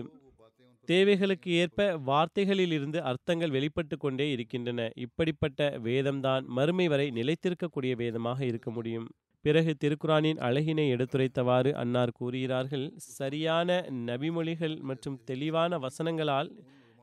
[0.90, 4.90] தேவைகளுக்கு ஏற்ப வார்த்தைகளிலிருந்து அர்த்தங்கள் வெளிப்பட்டு கொண்டே இருக்கின்றன.
[4.96, 9.08] இப்படிப்பட்ட வேதம்தான் மறுமை வரை நிலைத்திருக்கக்கூடிய வேதமாக இருக்க முடியும்.
[9.46, 12.86] பிறகு திருக்குரானின் அழகினை எடுத்துரைத்தவாறு அன்னார் கூறுகிறார்கள்
[13.18, 13.70] சரியான
[14.08, 16.50] நபிமொழிகள் மற்றும் தெளிவான வசனங்களால்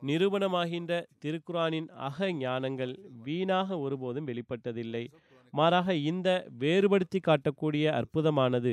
[0.03, 2.93] நிரூபணமாகின்ற திருக்குரானின் அக ஞானங்கள்
[3.24, 5.05] வீணாக ஒருபோதும் வெளிப்பட்டதில்லை.
[5.53, 6.28] மாறாக இந்த
[6.59, 8.72] வேறுபடுத்தி காட்டக்கூடிய அற்புதமானது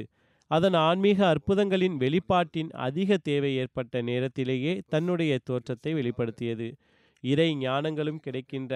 [0.52, 6.68] அதன் ஆன்மீக அற்புதங்களின் வெளிப்பாட்டின் அதிக தேவை ஏற்பட்ட நேரத்திலேயே தன்னுடைய தோற்றத்தை வெளிப்படுத்தியது.
[7.24, 8.74] இறை ஞானங்களும் கிடைக்கின்ற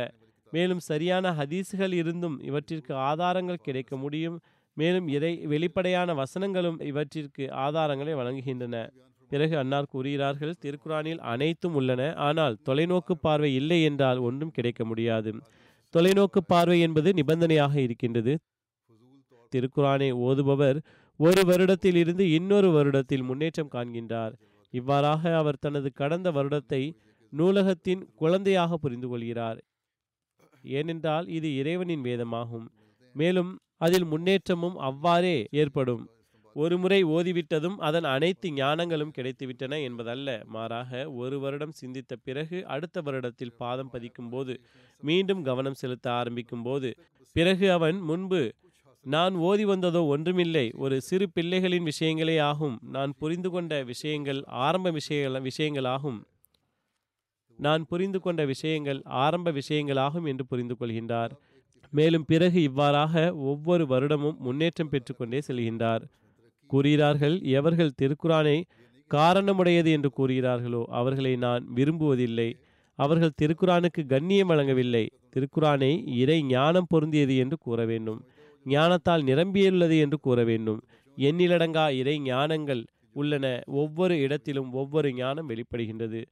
[0.54, 4.38] மேலும் சரியான ஹதீஸுகள் இருந்தும் இவற்றிற்கு ஆதாரங்கள் கிடைக்க முடியும்
[4.78, 8.78] மேலும் இறை வெளிப்படையான வசனங்களும் இவற்றிற்கு ஆதாரங்களை வழங்குகின்றன.
[9.32, 15.32] பிறகு அன்னார் கூறுகிறார்கள் திருக்குறானில் அனைத்தும் உள்ளன ஆனால் தொலைநோக்கு பார்வை இல்லை என்றால் ஒன்றும் கிடைக்க முடியாது.
[15.94, 18.34] தொலைநோக்கு பார்வை என்பது நிபந்தனையாக இருக்கின்றது.
[19.54, 20.78] திருக்குறானை ஓதுபவர்
[21.20, 24.34] ஒரு வருடத்தில் இருந்து இன்னொரு வருடத்தில் முன்னேற்றம் காண்கின்றார்.
[24.74, 26.82] இவ்வாறாக அவர் தனது கடந்த வருடத்தை
[27.34, 29.60] நூலகத்தின் குழந்தையாக புரிந்து கொள்கிறார்.
[30.64, 32.68] ஏனென்றால் இது இறைவனின் வேதமாகும்.
[33.16, 33.52] மேலும்
[33.82, 36.04] அதில் முன்னேற்றமும் அவ்வாறே ஏற்படும்.
[36.56, 40.44] ஒரு முறை ஓதிவிட்டதும் அதன் அனைத்து ஞானங்களும் கிடைத்துவிட்டன என்பதல்ல.
[40.46, 44.54] மாறாக ஒரு வருடம் சிந்தித்த பிறகு அடுத்த வருடத்தில் பாதம் பதிக்கும் போது
[45.04, 46.90] மீண்டும் கவனம் செலுத்த ஆரம்பிக்கும் போது
[47.36, 48.42] பிறகு அவன் முன்பு
[49.06, 50.72] நான் ஓதி வந்ததோ ஒன்றுமில்லை.
[50.76, 52.78] ஒரு சிறு பிள்ளைகளின் விஷயங்களே ஆகும்.
[52.82, 56.20] நான் புரிந்து கொண்ட விஷயங்கள் ஆரம்ப விஷயங்கள் விஷயங்களாகும்.
[57.60, 61.34] நான் புரிந்து கொண்ட விஷயங்கள் ஆரம்ப விஷயங்களாகும் என்று புரிந்து கொள்கின்றார்.
[61.92, 66.04] மேலும் பிறகு இவ்வாறாக ஒவ்வொரு வருடமும் முன்னேற்றம் பெற்றுக்கொண்டே செல்கின்றார்.
[66.68, 68.64] கூறுகிறார்கள் எவர்கள் திருக்குறானை
[69.12, 72.54] காரணமுடையது என்று கூறுகிறார்களோ அவர்களை நான் விரும்புவதில்லை.
[72.96, 75.12] அவர்கள் திருக்குரானுக்கு கண்ணியம் வழங்கவில்லை.
[75.36, 78.26] திருக்குரானை இறை ஞானம் பொருந்தியது என்று கூற வேண்டும்.
[78.66, 80.84] ஞானத்தால் நிரம்பியுள்ளது என்று கூற வேண்டும்.
[81.18, 83.62] எண்ணிலடங்கா இறை ஞானங்கள் உள்ளன.
[83.66, 86.24] ஒவ்வொரு இடத்திலும் ஒவ்வொரு ஞானம் வெளிப்படுகின்றது.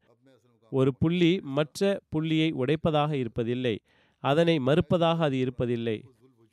[0.69, 3.75] ஒரு புள்ளி மற்ற புள்ளியை உடைப்பதாக இருப்பதில்லை.
[4.23, 5.97] அதனை மறுப்பதாக அது இருப்பதில்லை.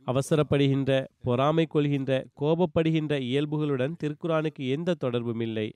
[0.07, 0.91] அவசரப்படுகின்ற
[1.23, 5.69] பொறாமை கொள்கின்ற கோபப்படுகின்ற இயல்புகளுடன் திருக்குரானுக்கு எந்த தொடர்பும் இல்லை.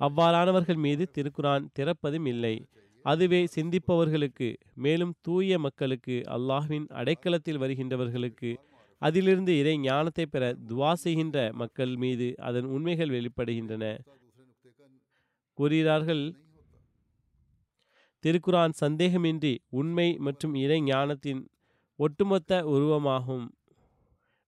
[0.00, 2.54] அவ்வாறானவர்கள் மீது திருக்குரான் திறப்பதும் இல்லை.
[3.04, 8.50] அதுவே சிந்திப்பவர்களுக்கு மேலும் தூய மக்களுக்கு அல்லாஹ்வின் அடைக்கலத்தில் வருகின்றவர்களுக்கு
[9.02, 13.84] அதிலிருந்து இறை ஞானத்தை பெற துவா செய்கின்ற மக்கள் மீது அதன் உண்மைகள் வெளிப்படுகின்றன.
[15.58, 16.22] கூறுகிறார்கள்
[18.24, 21.40] திருக்குரான் சந்தேகமின்றி உண்மை மற்றும் இறை ஞானத்தின்
[21.98, 23.46] ஒட்டுமொத்த உருவமாகும்.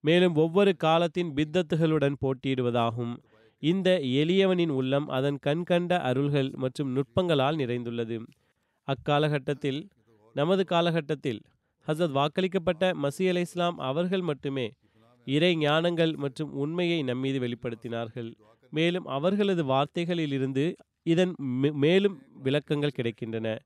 [0.05, 3.15] மேலும் ஒவ்வொரு காலத்தின் பித்தத்துகளுடன் போட்டியிடுவதாகும்.
[3.63, 3.89] இந்த
[4.21, 8.17] எளியவனின் உள்ளம் அதன் கண்கண்ட அருள்கள் மற்றும் நுட்பங்களால் நிறைந்துள்ளது.
[8.89, 9.81] அக்காலகட்டத்தில்
[10.37, 11.41] நமது காலகட்டத்தில்
[11.89, 14.67] ஹசத் வாக்களிக்கப்பட்ட மசி அலை இஸ்லாம் அவர்கள் மட்டுமே
[15.27, 18.31] இறை ஞானங்கள் மற்றும் உண்மையை நம்மீது வெளிப்படுத்தினார்கள்.
[18.73, 20.65] மேலும் அவர்களது வார்த்தைகளிலிருந்து
[21.05, 23.59] இதன் மே- மேலும் விளக்கங்கள் கிடைக்கின்றன.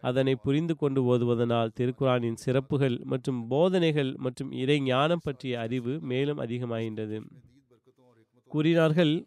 [0.00, 7.22] அதனை புரிந்து கொண்டு ஓதுவதனால் திருக்குறானின் சிறப்புகள் மற்றும் போதனைகள் மற்றும் இறை ஞானம் பற்றிய அறிவு மேலும் அதிகமாகின்றது.
[8.48, 9.24] கூறினார்கள்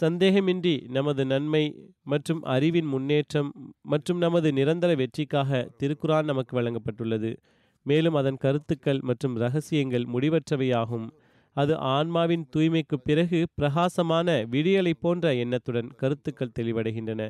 [0.00, 7.36] சந்தேகமின்றி நமது நன்மை மற்றும் அறிவின் முன்னேற்றம் மற்றும் நமது நிரந்தர வெற்றிக்காக திருக்குறான் நமக்கு வழங்கப்பட்டுள்ளது.
[7.82, 11.08] மேலும் அதன் கருத்துக்கள் மற்றும் ரகசியங்கள் முடிவற்றவையாகும்.
[11.56, 17.22] அது ஆன்மாவின் தூய்மைக்கு பிறகு பிரகாசமான விடியலை போன்ற எண்ணத்துடன் கருத்துக்கள் தெளிவடைகின்றன.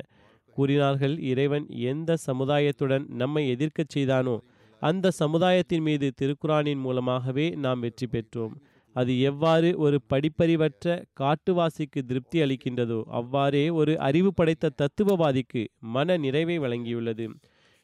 [0.57, 4.35] கூறினார்கள் இறைவன் எந்த சமுதாயத்துடன் நம்மை எதிர்க்கச் செய்தானோ
[4.81, 8.53] அந்த சமுதாயத்தின் மீது திருக்குரானின் மூலமாகவே நாம் வெற்றி பெற்றோம்.
[8.95, 10.85] அது எவ்வாறு ஒரு படிப்பறிவற்ற
[11.19, 15.61] காட்டுவாசிக்கு திருப்தி அளிக்கின்றதோ அவ்வாறே ஒரு அறிவு படைத்த தத்துவவாதிக்கு
[15.95, 17.25] மன நிறைவை வழங்கியுள்ளது.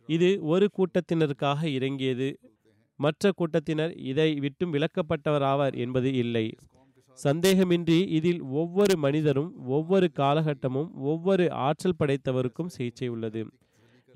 [0.09, 2.27] இது ஒரு கூட்டத்தினருக்காக இறங்கியது
[3.03, 6.45] மற்ற கூட்டத்தினர் இதை விட்டும் விலக்கப்பட்டவராவர் என்பது இல்லை.
[7.17, 13.41] சந்தேகமின்றி இதில் ஒவ்வொரு மனிதரும் ஒவ்வொரு காலகட்டமும் ஒவ்வொரு ஆற்றல் படைத்தவருக்கும் சிகிச்சை உள்ளது.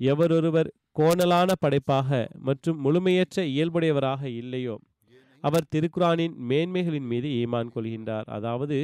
[0.00, 2.10] எவரொருவர் கோணலான படைப்பாக
[2.48, 4.76] மற்றும் முழுமையற்ற இயல்புடையவராக இல்லையோ
[5.44, 8.26] அவர் திருக்குரானின் மேன்மைகளின் மீது ஈமான் கொள்கின்றார்.
[8.36, 8.76] அதாவது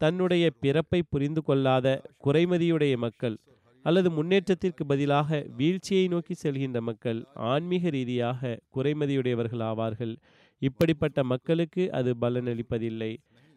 [0.00, 1.86] தன்னுடைய பிறப்பை புரிந்து கொள்ளாத
[2.24, 3.36] குறைமதியுடைய மக்கள்
[3.84, 7.20] அல்லது முன்னேற்றத்திற்கு பதிலாக வீழ்ச்சியை நோக்கி செல்கின்ற மக்கள்
[7.50, 10.14] ஆன்மீக ரீதியாக குறைமதியுடையவர்கள் ஆவார்கள்
[10.62, 13.12] இப்படிப்பட்ட மக்களுக்கு அது பலனளிப்பதில்லை.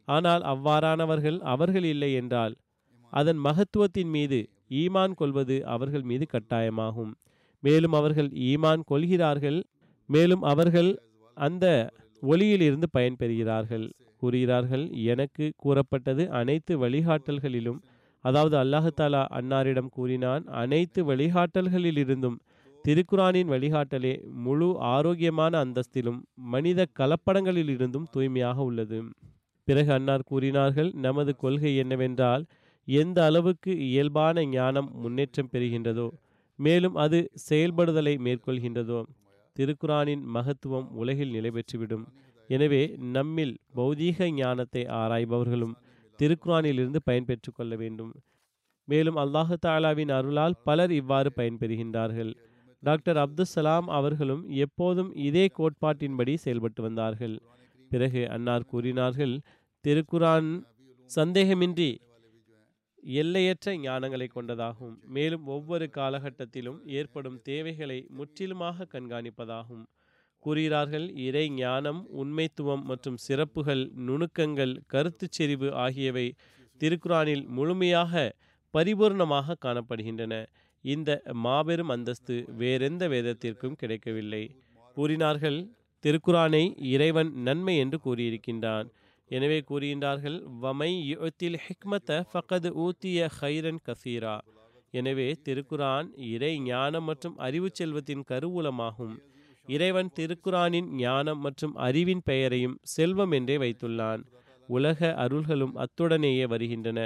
[0.07, 2.53] ஆனால் அவ்வாறானவர்கள் அவர்கள் இல்லை என்றால்
[3.13, 4.39] அதன் மகத்துவத்தின் மீது
[4.73, 7.11] ஈமான் கொள்வது அவர்கள் மீது கட்டாயமாகும்.
[7.63, 9.59] மேலும் அவர்கள் ஈமான் கொள்கிறார்கள்.
[10.09, 10.91] மேலும் அவர்கள்
[11.37, 11.65] அந்த
[12.23, 13.85] ஒளியிலிருந்து பயன்பெறுகிறார்கள்.
[14.21, 17.79] கூறுகிறார்கள் எனக்கு கூறப்பட்டது அனைத்து வழிகாட்டல்களிலும்
[18.23, 22.37] அதாவது அல்லாஹாலா அன்னாரிடம் கூறினான் அனைத்து வழிகாட்டல்களிலிருந்தும்
[22.85, 24.11] திருக்குரானின் வழிகாட்டலே
[24.45, 26.19] முழு ஆரோக்கியமான அந்தஸ்திலும்
[26.53, 28.99] மனித கலப்படங்களிலிருந்தும் தூய்மையாக உள்ளது.
[29.67, 32.43] பிறகு அன்னார் கூறினார்கள் நமது கொள்கை என்னவென்றால்
[32.87, 36.07] எந்த அளவுக்கு இயல்பான ஞானம் முன்னேற்றம் பெறுகின்றதோ
[36.59, 37.19] மேலும் அது
[37.49, 38.99] செயல்படுதலை மேற்கொள்கின்றதோ
[39.55, 42.05] திருக்குரானின் மகத்துவம் உலகில் நிலைபெற்றுவிடும்.
[42.49, 42.81] எனவே
[43.15, 45.75] நம்மில் பௌதீக ஞானத்தை ஆராய்பவர்களும்
[46.21, 48.11] திருக்குரானிலிருந்து பயன்பெற்று கொள்ள வேண்டும்.
[48.87, 52.31] மேலும் அல்லாஹு தாலாவின் அருளால் பலர் இவ்வாறு பயன்பெறுகின்றார்கள்.
[52.83, 57.35] டாக்டர் அப்துல் சலாம் அவர்களும் எப்போதும் இதே கோட்பாட்டின்படி செயல்பட்டு வந்தார்கள்.
[57.91, 59.33] பிறகு அன்னார் கூறினார்கள்
[59.85, 60.49] திருக்குரான்
[61.15, 61.89] சந்தேகமின்றி
[63.03, 64.95] எல்லையற்ற ஞானங்களை கொண்டதாகும்.
[65.15, 69.83] மேலும் ஒவ்வொரு காலகட்டத்திலும் ஏற்படும் தேவைகளை முற்றிலுமாக கண்காணிப்பதாகும்.
[70.45, 76.27] கூறுகிறார்கள் இறை ஞானம் உண்மைத்துவம் மற்றும் சிறப்புகள் நுணுக்கங்கள் கருத்துச் செறிவு ஆகியவை
[76.81, 78.13] திருக்குரானில் முழுமையாக
[78.73, 80.33] பரிபூர்ணமாக காணப்படுகின்றன.
[80.83, 81.09] இந்த
[81.45, 84.43] மாபெரும் அந்தஸ்து வேறெந்த வேதத்திற்கும் கிடைக்கவில்லை.
[84.97, 85.59] கூறினார்கள்
[86.03, 86.63] திருக்குரானை
[86.93, 88.87] இறைவன் நன்மை என்று கூறியிருக்கின்றான்.
[89.31, 94.35] எனவே கூறுகின்றார்கள் வமை யுத்தில் ஹிக்மத்த ஃபகது ஊத்திய ஹைரன் கசீரா.
[94.99, 99.13] எனவே திருக்குரான் இறை ஞானம் மற்றும் அறிவு செல்வத்தின் கருவூலமாகும்.
[99.75, 104.21] இறைவன் திருக்குரானின் ஞானம் மற்றும் அறிவின் பெயரையும் செல்வம் என்றே வைத்துள்ளான்.
[104.69, 106.99] உலக அருள்களும் அத்துடனேயே வருகின்றன.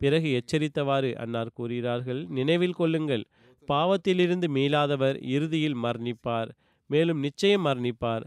[0.00, 3.24] பிறகு எச்சரித்தவாறு அன்னார் கூறுகிறார்கள் நினைவில் கொள்ளுங்கள்
[3.68, 6.50] பாவத்திலிருந்து மீளாதவர் இறுதியில் மரணிப்பார்
[6.90, 8.24] மேலும் நிச்சயம் மரணிப்பார்.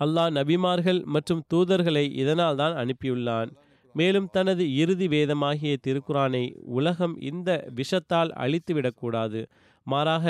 [0.00, 3.50] அல்லாஹ் நபிமார்கள் மற்றும் தூதர்களை இதனால் தான் அனுப்பியுள்ளான்.
[3.94, 6.44] மேலும் தனது இறுதி வேதமாகிய திருக்குறானை
[6.78, 9.40] உலகம் இந்த விஷத்தால் அழித்துவிடக்கூடாது.
[9.86, 10.26] மாறாக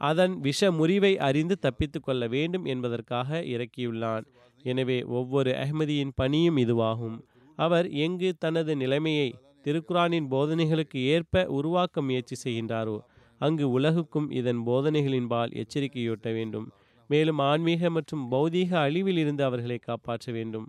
[0.00, 4.24] அதன் விஷ முறிவை அறிந்து தப்பித்து கொள்ள வேண்டும் என்பதற்காக இறக்கியுள்ளான்.
[4.64, 7.16] எனவே ஒவ்வொரு அஹ்மதியின் பணியும் இதுவாகும்.
[7.58, 9.28] அவர் எங்கு தனது நிலைமையை
[9.66, 12.96] திருக்குரானின் போதனைகளுக்கு ஏற்ப உருவாக்க முயற்சி செய்கின்றாரோ
[13.40, 16.66] அங்கு உலகுக்கும் இதன் போதனைகளின்பால் எச்சரிக்கையூட்ட வேண்டும்.
[17.10, 20.66] மேலும் ஆன்மீக மற்றும் பௌதீக அழிவில் இருந்து அவர்களை காப்பாற்ற வேண்டும்.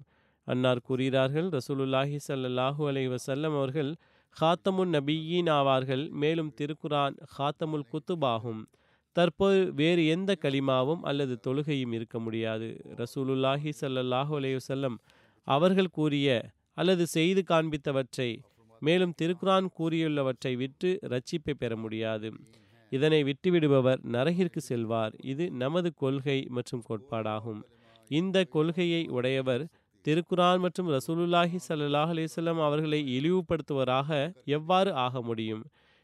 [0.47, 3.91] அன்னார் கூறுகிறார்கள் ரசூலுல்லாஹி ஸல்லல்லாஹு அலைஹி வஸல்லம் அவர்கள்
[4.35, 6.03] ஹாத்தமுன் நபியீன் ஆவார்கள்.
[6.23, 8.61] மேலும் திருக்குரான் ஹாத்தமுல் குத்துபாகும்
[9.17, 12.67] தற்போது வேறு எந்த கலிமாவும் அல்லது தொழுகையும் இருக்க முடியாது.
[13.01, 14.97] ரசூலுல்லாஹி சல்லாஹு அலையுசல்லம்
[15.47, 16.27] அவர்கள் கூறிய
[16.81, 18.29] அல்லது செய்து காண்பித்தவற்றை
[18.81, 22.29] மேலும் திருக்குரான் கூறியுள்ளவற்றை விட்டு ரட்சிப்பை பெற முடியாது.
[22.91, 25.13] இதனை விட்டுவிடுபவர் நரகிற்கு செல்வார்.
[25.31, 27.61] இது நமது கொள்கை மற்றும் கோட்பாடாகும்.
[28.11, 29.63] இந்த கொள்கையை உடையவர்
[30.05, 34.09] திருக்குரான் மற்றும் ரசூலுல்லாஹி சல்லாஹ் அலிசல்லாம் அவர்களை இழிவுபடுத்துவராக
[34.57, 35.63] எவ்வாறு ஆக முடியும்?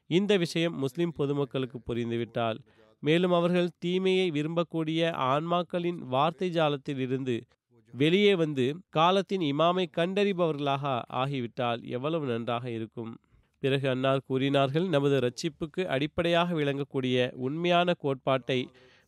[0.09, 2.57] இந்த விஷயம் முஸ்லிம் பொதுமக்களுக்கு புரிந்துவிட்டால்
[3.03, 5.01] மேலும் அவர்கள் தீமையை விரும்பக்கூடிய
[5.33, 7.35] ஆன்மாக்களின் வார்த்தை ஜாலத்தில் இருந்து
[7.93, 10.83] வெளியே வந்து காலத்தின் இமாமை கண்டறிபவர்களாக
[11.21, 13.11] ஆகிவிட்டால் எவ்வளவு நன்றாக இருக்கும்.
[13.63, 18.59] பிறகு அன்னார் கூறினார்கள் நமது ரட்சிப்புக்கு அடிப்படையாக விளங்கக்கூடிய உண்மையான கோட்பாட்டை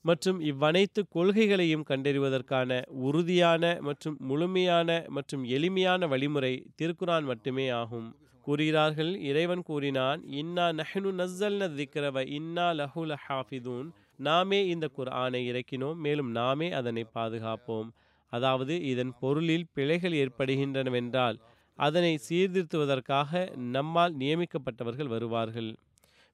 [0.05, 2.71] மற்றும் இவ்வனைத்து கொள்கைகளையும் கண்டறிவதற்கான
[3.07, 8.07] உறுதியான மற்றும் முழுமையான மற்றும் எளிமையான வழிமுறை திருக்குரான் மட்டுமே ஆகும்.
[8.45, 9.11] கூறுகிறார்கள்.
[9.29, 13.87] இறைவன் கூறினான் இன்னா நஹ்னு நஸ்ஸல்ன திக்ரவ இன்னா லஹுல ஹாஃபிதூன்
[14.27, 17.89] நாமே இந்த குர்ஆனை இறக்கினோம் மேலும் நாமே அதனை பாதுகாப்போம்.
[18.33, 21.37] அதாவது இதன் பொருளில் பிழைகள் ஏற்படுகின்றனவென்றால்
[21.79, 23.31] அதனை சீர்திருத்துவதற்காக
[23.75, 25.71] நம்மால் நியமிக்கப்பட்டவர்கள் வருவார்கள்.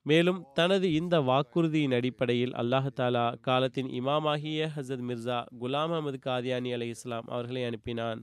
[0.05, 7.27] மேலும் தனது இந்த வாக்குறுதியின் அடிப்படையில் அல்லாஹாலா காலத்தின் இமாமாகிய ஹசத் மிர்சா குலாம் அகமது காதியானி அலை இஸ்லாம்
[7.33, 8.21] அவர்களை அனுப்பினான்.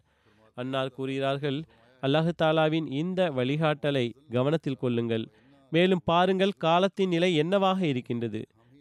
[0.57, 1.59] அன்னார் கூறுகிறார்கள்
[2.03, 5.25] அல்லாஹு தாலாவின் இந்த வழிகாட்டலை கவனத்தில் கொள்ளுங்கள்.
[5.73, 8.41] மேலும் பாருங்கள் காலத்தின் நிலை என்னவாக இருக்கின்றது.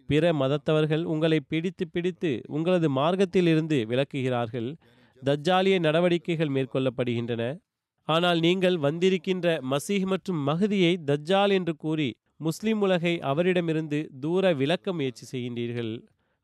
[0.10, 4.70] பிற மதத்தவர்கள் உங்களை பிடித்து பிடித்து உங்களது மார்க்கத்திலிருந்து விலக்குகிறார்கள்.
[5.22, 7.44] தஜ்ஜாலிய நடவடிக்கைகள் மேற்கொள்ளப்படுகின்றன.
[8.08, 12.10] ஆனால் நீங்கள் வந்திருக்கின்ற மசீஹ் மற்றும் மஹதியை தஜ்ஜால் என்று கூறி
[12.46, 15.94] முஸ்லிம் உலகை அவரிடமிருந்து தூர விலக்க முயற்சி செய்கின்றீர்கள்.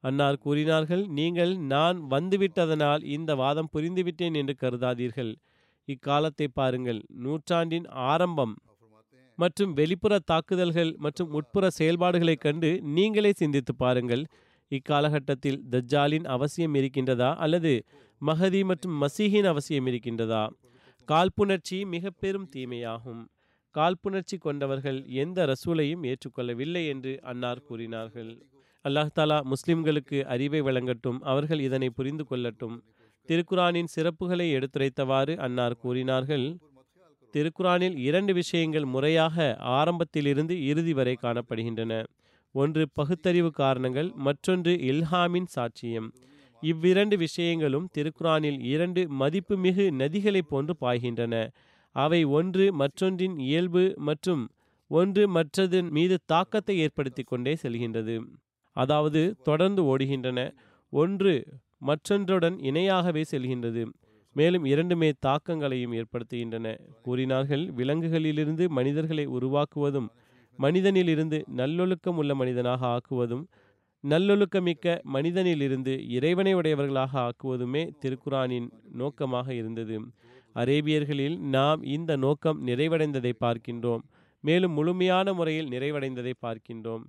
[0.04, 5.34] அன்னார் கூறினார்கள் நீங்கள் நான் வந்துவிட்டதனால் இந்த வாதம் புரிந்துவிட்டேன் என்று கருதாதீர்கள்.
[5.86, 7.02] இக்காலத்தை பாருங்கள்.
[7.08, 8.56] நூற்றாண்டின் ஆரம்பம்
[9.36, 14.26] மற்றும் வெளிப்புற தாக்குதல்கள் மற்றும் உட்புற செயல்பாடுகளைக் கண்டு நீங்களே சிந்தித்து பாருங்கள்.
[14.70, 17.84] இக்காலகட்டத்தில் தஜ்ஜாலின் அவசியம் இருக்கின்றதா அல்லது
[18.18, 20.50] மகதி மற்றும் மசீஹின் அவசியம் இருக்கின்றதா?
[21.06, 23.26] காழ்ப்புணர்ச்சி மிக பெரும் தீமையாகும்.
[23.76, 28.46] காழ்ப்புணர்ச்சி கொண்டவர்கள் எந்த ரசூலையும் ஏற்றுக்கொள்ளவில்லை என்று அன்னார் கூறினார்கள்.
[28.84, 32.80] அல்லாஹ் தாலா முஸ்லிம்களுக்கு அறிவை வழங்கட்டும் அவர்கள் இதனை புரிந்து கொள்ளட்டும்.
[33.30, 36.46] திருக்குரானின் சிறப்புகளை எடுத்துரைத்தவாறு அன்னார் கூறினார்கள்.
[37.34, 42.04] திருக்குரானில் இரண்டு விஷயங்கள் முறையாக ஆரம்பத்திலிருந்து இறுதி வரை காணப்படுகின்றன.
[42.56, 46.10] ஒன்று பகுத்தறிவு காரணங்கள் மற்றொன்று இல்ஹாமின் சாட்சியம்.
[46.62, 51.50] இவ்விரண்டு விஷயங்களும் திருக்குரானில் இரண்டு மதிப்புமிகு நதிகளைப் போன்று பாய்கின்றன.
[51.96, 54.44] அவை ஒன்று மற்றொன்றின் இயல்பு மற்றும்
[54.92, 58.16] ஒன்று மற்றதன் மீது தாக்கத்தை ஏற்படுத்தி கொண்டே செல்கின்றது.
[58.76, 60.40] அதாவது தொடர்ந்து ஓடுகின்றன.
[60.94, 61.34] ஒன்று
[61.88, 63.84] மற்றொன்றுடன் இணையாகவே செல்கின்றது.
[64.36, 66.68] மேலும் இரண்டுமே தாக்கங்களையும் ஏற்படுத்துகின்றன.
[67.04, 70.10] கூறினார்கள் விலங்குகளிலிருந்து மனிதர்களை உருவாக்குவதும்
[70.60, 73.44] மனிதனிலிருந்து நல்லொழுக்கம் உள்ள மனிதனாக ஆக்குவதும்
[74.04, 79.98] நல்லொழுக்கமிக்க மனிதனிலிருந்து இறைவனை உடையவர்களாக ஆக்குவதுமே திருக்குரானின் நோக்கமாக இருந்தது.
[80.56, 84.04] அரேபியர்களில் நாம் இந்த நோக்கம் நிறைவடைந்ததை பார்க்கின்றோம்.
[84.44, 87.04] மேலும் முழுமையான முறையில் நிறைவடைந்ததை பார்க்கின்றோம்.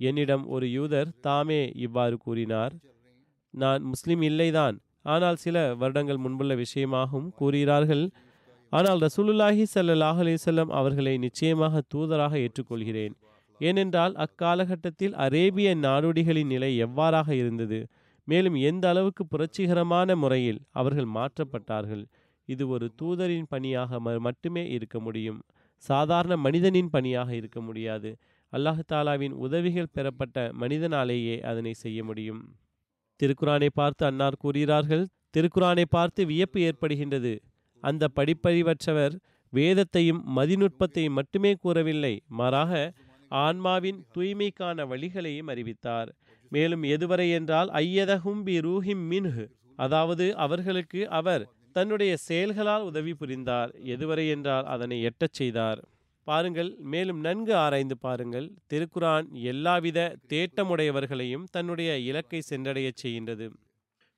[0.00, 2.74] என்னிடம் ஒரு யூதர் தாமே இவ்வாறு கூறினார்.
[3.54, 4.76] நான் முஸ்லிம் இல்லைதான்.
[5.02, 8.10] ஆனால் சில வருடங்கள் முன்புள்ள விஷயமாகவும் கூறுகிறார்கள்.
[8.72, 13.14] ஆனால் ரசூலுல்லாஹி சல்லாஹ் அலிசல்லம் அவர்களை நிச்சயமாக தூதராக ஏற்றுக்கொள்கிறேன்.
[13.60, 17.80] ஏனென்றால் அக்காலகட்டத்தில் அரேபிய நாடோடிகளின் நிலை எவ்வாறாக இருந்தது?
[18.24, 22.04] மேலும் எந்த அளவுக்கு புரட்சிகரமான முறையில் அவர்கள் மாற்றப்பட்டார்கள்?
[22.44, 25.40] இது ஒரு தூதரின் பணியாக மட்டுமே இருக்க முடியும்.
[25.76, 28.10] சாதாரண மனிதனின் பணியாக இருக்க முடியாது.
[28.52, 32.42] அல்லாஹ் தாலாவின் உதவிகள் பெறப்பட்ட மனிதனாலேயே அதனை செய்ய முடியும்.
[33.20, 35.04] திருக்குறானை பார்த்து அன்னார் கூறுகிறார்கள்
[35.36, 37.34] திருக்குறானை பார்த்து வியப்பு ஏற்படுகின்றது.
[37.82, 39.14] அந்த படிப்பறிவற்றவர்
[39.52, 42.72] வேதத்தையும் மதிநுட்பத்தையும் மட்டுமே கூறவில்லை மாறாக
[43.30, 46.10] ஆன்மாவின் தூய்மைக்கான வழிகளையும் அறிவித்தார்.
[46.52, 49.46] மேலும் எதுவரை என்றால் ஐயதகும் பி ரூஹிம் மின்ஹு
[49.78, 53.70] அதாவது அவர்களுக்கு அவர் தன்னுடைய செயல்களால் உதவி புரிந்தார்.
[53.94, 55.80] எதுவரை என்றால் அதனை எட்டச் செய்தார்.
[56.26, 58.46] பாருங்கள் மேலும் நன்கு ஆராய்ந்து பாருங்கள்.
[58.72, 59.98] திருக்குரான் எல்லாவித
[60.32, 63.46] தேட்டமுடையவர்களையும் தன்னுடைய இலக்கை சென்றடையச் செய்கின்றது.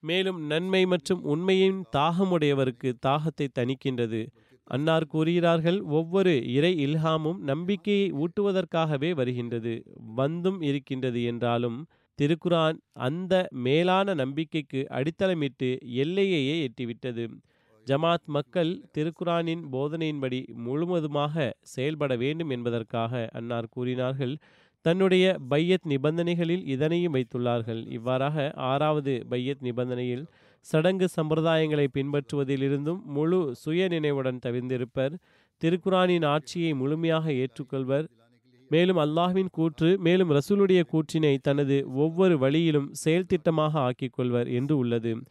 [0.03, 4.23] மேலும் நன்மை மற்றும் உண்மையின் தாகமுடையவருக்கு தாகத்தை தணிக்கின்றது.
[4.71, 9.75] அன்னார் கூறுகிறார்கள் ஒவ்வொரு இறை இல்ஹாமும் நம்பிக்கையை ஊட்டுவதற்காகவே வருகின்றது.
[10.15, 11.79] வந்தும் இருக்கின்றது என்றாலும்
[12.19, 13.35] திருக்குரான் அந்த
[13.67, 15.69] மேலான நம்பிக்கைக்கு அடித்தளமிட்டு
[16.03, 17.25] எல்லையையே எட்டிவிட்டது.
[17.87, 24.37] ஜமாத் மக்கள் திருக்குரானின் போதனையின்படி முழுவதுமாக செயல்பட வேண்டும் என்பதற்காக அன்னார் கூறினார்கள்.
[24.81, 27.91] தன்னுடைய பையத் நிபந்தனைகளில் இதனையும் வைத்துள்ளார்கள்.
[27.91, 30.27] இவ்வாறாக ஆறாவது பையத் நிபந்தனையில்
[30.61, 35.19] சடங்கு சம்பிரதாயங்களை பின்பற்றுவதிலிருந்தும் முழு சுய நினைவுடன் தவிர்ந்திருப்பர்.
[35.63, 38.09] திருக்குரானின் ஆட்சியை முழுமையாக ஏற்றுக்கொள்வர்.
[38.69, 45.23] மேலும் அல்லாஹ்வின் கூற்று மேலும் ரசூலுடைய கூற்றினை தனது ஒவ்வொரு வழியிலும் செயல்திட்டமாக ஆக்கிக் கொள்வர் என்று உள்ளது.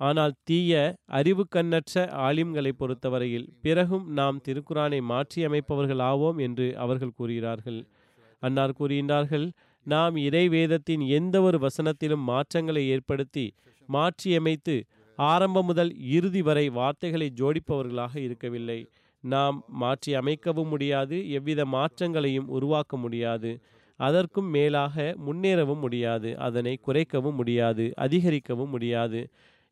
[0.00, 0.72] ஆனால் தீய
[1.18, 7.80] அறிவு கண்ணற்ற ஆலிம்களை பொறுத்தவரையில் பிறகும் நாம் திருக்குறானை மாற்றி அமைப்பவர்கள் ஆவோம் என்று அவர்கள் கூறுகிறார்கள்.
[8.42, 9.46] அன்னார் கூறுகின்றார்கள்
[9.86, 13.46] நாம் இறை வேதத்தின் எந்த ஒரு வசனத்திலும் மாற்றங்களை ஏற்படுத்தி
[13.88, 14.76] மாற்றியமைத்து
[15.18, 18.78] ஆரம்பம் முதல் இறுதி வரை வார்த்தைகளை ஜோடிப்பவர்களாக இருக்கவில்லை.
[19.24, 23.50] நாம் மாற்றி அமைக்கவும் முடியாது எவ்வித மாற்றங்களையும் உருவாக்க முடியாது.
[24.00, 29.20] அதற்கும் மேலாக முன்னேறவும் முடியாது அதனை குறைக்கவும் முடியாது அதிகரிக்கவும் முடியாது.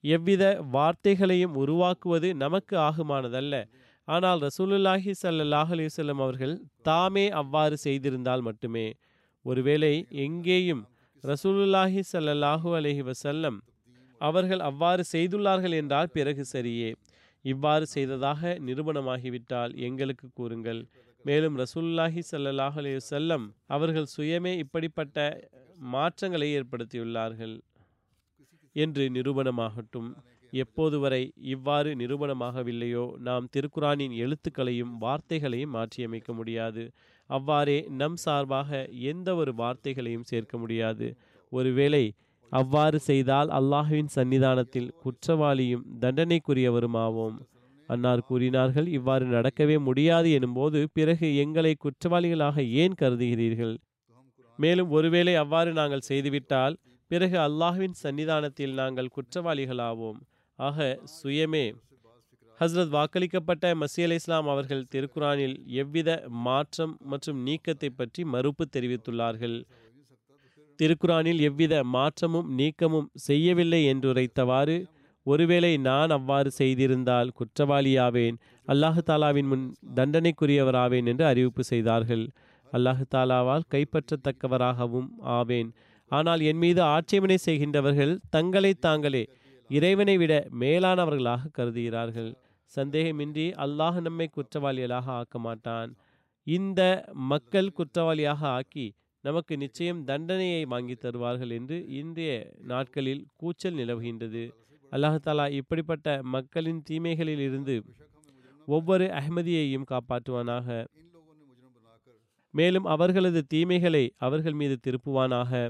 [0.04, 0.44] எவ்வித
[0.76, 3.54] வார்த்தைகளையும் உருவாக்குவது நமக்கு ஆகுமானதல்ல.
[4.08, 6.54] ஆனால் ரசூலுல்லாஹி ஸல்லல்லாஹு அலைஹி அவர்கள்
[6.88, 8.86] தாமே அவ்வாறு செய்திருந்தால் மட்டுமே.
[9.44, 9.94] ஒருவேளை
[10.24, 10.82] எங்கேயும்
[11.24, 13.58] ரசூலுல்லாஹி ஸல்லல்லாஹு அலஹி வசல்லம்
[14.20, 16.90] அவர்கள் அவ்வாறு செய்துள்ளார்கள் என்றால் பிறகு சரியே.
[17.44, 20.80] இவ்வாறு செய்ததாக நிரூபணமாகிவிட்டால் எங்களுக்கு கூறுங்கள்.
[21.24, 23.44] மேலும் ரசூல்லாஹி சல்லாஹ் அலி செல்லம்
[23.74, 25.18] அவர்கள் சுயமே இப்படிப்பட்ட
[25.94, 27.54] மாற்றங்களை ஏற்படுத்தியுள்ளார்கள்.
[28.76, 30.08] என்று நிரூபணமாகட்டும்.
[30.52, 36.82] எப்போது வரை இவ்வாறு நிரூபணமாகவில்லையோ நாம் திருக்குறானின் எழுத்துக்களையும் வார்த்தைகளையும் மாற்றியமைக்க முடியாது.
[37.30, 38.70] அவ்வாறே நம் சார்பாக
[39.04, 41.06] எந்த ஒரு வார்த்தைகளையும் சேர்க்க முடியாது.
[41.52, 42.04] ஒருவேளை
[42.52, 47.36] அவ்வாறு செய்தால் அல்லாஹுவின் சன்னிதானத்தில் குற்றவாளியும் தண்டனைக்குரியவருமாவோம்.
[47.88, 53.74] அன்னார் கூறினார்கள் இவ்வாறு நடக்கவே முடியாது எனும்போது பிறகு எங்களை குற்றவாளிகளாக ஏன் கருதுகிறீர்கள்?
[54.58, 56.74] மேலும் ஒருவேளை அவ்வாறு நாங்கள் செய்துவிட்டால்
[57.14, 60.16] பிறகு அல்லாஹ்வின் சன்னிதானத்தில் நாங்கள் குற்றவாளிகளாவோம்.
[60.58, 60.78] ஆக
[61.16, 61.66] சுயமே
[62.60, 66.10] ஹஸ்ரத் வாக்களிக்கப்பட்ட மசி அலி இஸ்லாம் அவர்கள் திருக்குரானில் எவ்வித
[66.46, 69.56] மாற்றம் மற்றும் நீக்கத்தை பற்றி மறுப்பு தெரிவித்துள்ளார்கள்.
[70.78, 74.76] திருக்குரானில் எவ்வித மாற்றமும் நீக்கமும் செய்யவில்லை என்றுரைத்தவாறு
[75.26, 78.38] ஒருவேளை நான் அவ்வாறு செய்திருந்தால் குற்றவாளியாவேன்
[78.68, 79.64] அல்லாஹு தாலாவின் முன்
[79.96, 82.24] தண்டனைக்குரியவராவேன் என்று அறிவிப்பு செய்தார்கள்.
[82.72, 85.70] அல்லாஹு தாலாவால் கைப்பற்றத்தக்கவராகவும் ஆவேன்.
[86.10, 89.24] ஆனால் என் மீது ஆட்சேபனை செய்கின்றவர்கள் தங்களை தாங்களே
[89.70, 92.32] இறைவனை விட மேலானவர்களாக கருதுகிறார்கள்.
[92.76, 95.90] சந்தேகமின்றி அல்லாஹ் நம்மை குற்றவாளிகளாக ஆக்க மாட்டான்.
[96.46, 96.80] இந்த
[97.14, 98.86] மக்கள் குற்றவாளியாக ஆக்கி
[99.24, 102.32] நமக்கு நிச்சயம் தண்டனையை வாங்கி தருவார்கள் என்று இன்றைய
[102.72, 104.42] நாட்களில் கூச்சல் நிலவுகின்றது.
[104.92, 107.76] அல்லாஹாலா இப்படிப்பட்ட மக்களின் தீமைகளில் இருந்து
[108.68, 110.84] ஒவ்வொரு அஹ்மதியையும் காப்பாற்றுவானாக.
[112.50, 115.68] மேலும் அவர்களது தீமைகளை அவர்கள் மீது திருப்புவானாக.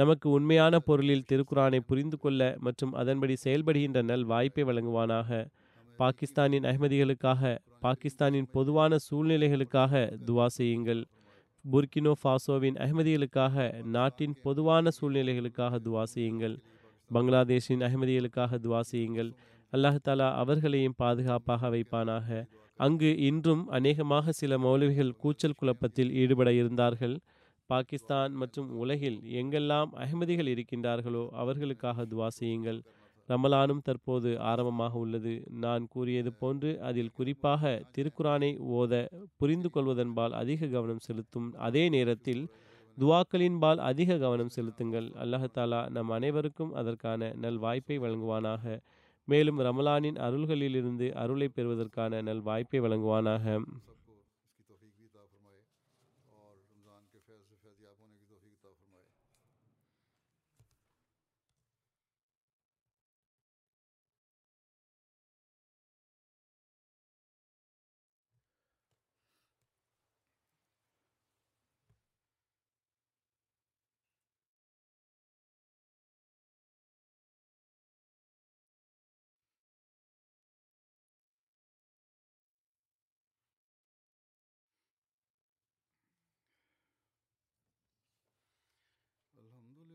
[0.00, 5.30] நமக்கு உண்மையான பொருளில் திருக்குரானை புரிந்து கொள்ள மற்றும் அதன்படி செயல்படுகின்ற நல் வாய்ப்பை வழங்குவானாக.
[5.98, 7.42] பாகிஸ்தானின் அகமதிகளுக்காக
[7.84, 11.02] பாகிஸ்தானின் பொதுவான சூழ்நிலைகளுக்காக துவா செய்யுங்கள்.
[11.64, 13.56] புர்கினோ ஃபாசோவின் அகமதிகளுக்காக
[13.96, 16.56] நாட்டின் பொதுவான சூழ்நிலைகளுக்காக துவா செய்யுங்கள்.
[17.10, 19.30] பங்களாதேஷின் அகமதிகளுக்காக துவா செய்யுங்கள்.
[19.72, 22.28] அல்லாஹாலா அவர்களையும் பாதுகாப்பாக வைப்பானாக.
[22.80, 27.16] அங்கு இன்றும் அநேகமாக சில மௌலவிகள் கூச்சல் குழப்பத்தில் ஈடுபட இருந்தார்கள்.
[27.72, 32.80] பாகிஸ்தான் மற்றும் உலகில் எங்கெல்லாம் அகமதிகள் இருக்கின்றார்களோ அவர்களுக்காக துவா செய்யுங்கள்.
[33.28, 35.34] ரமலானும் தற்போது ஆரம்பமாக உள்ளது.
[35.64, 38.94] நான் கூறியது போன்று அதில் குறிப்பாக திருக்குரானை ஓத
[39.36, 41.48] புரிந்து கொள்வதன்பால் அதிக கவனம் செலுத்தும்.
[41.66, 42.42] அதே நேரத்தில்
[42.96, 45.08] துவாக்களின்பால் அதிக கவனம் செலுத்துங்கள்.
[45.22, 48.64] அல்லாஹாலா நம் அனைவருக்கும் அதற்கான நல் வாய்ப்பை வழங்குவானாக.
[49.28, 53.44] மேலும் ரமலானின் அருள்களிலிருந்து அருளை பெறுவதற்கான நல் வாய்ப்பை வழங்குவானாக.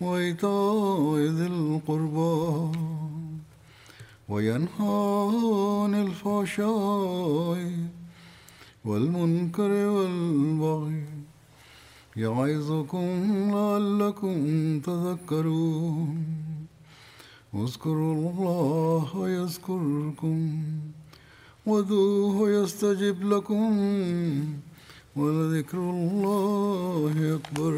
[0.00, 2.78] وإيتاء ذي القربى
[4.28, 4.98] وينهى
[5.82, 7.72] عن الفحشاء
[8.84, 11.04] والمنكر والبغي
[12.16, 13.06] يعظكم
[13.54, 14.36] لعلكم
[14.80, 16.24] تذكرون.
[17.54, 20.62] اذكروا الله يذكركم
[21.66, 23.70] وذوه يستجب لكم
[25.16, 27.74] ولذكر الله أكبر.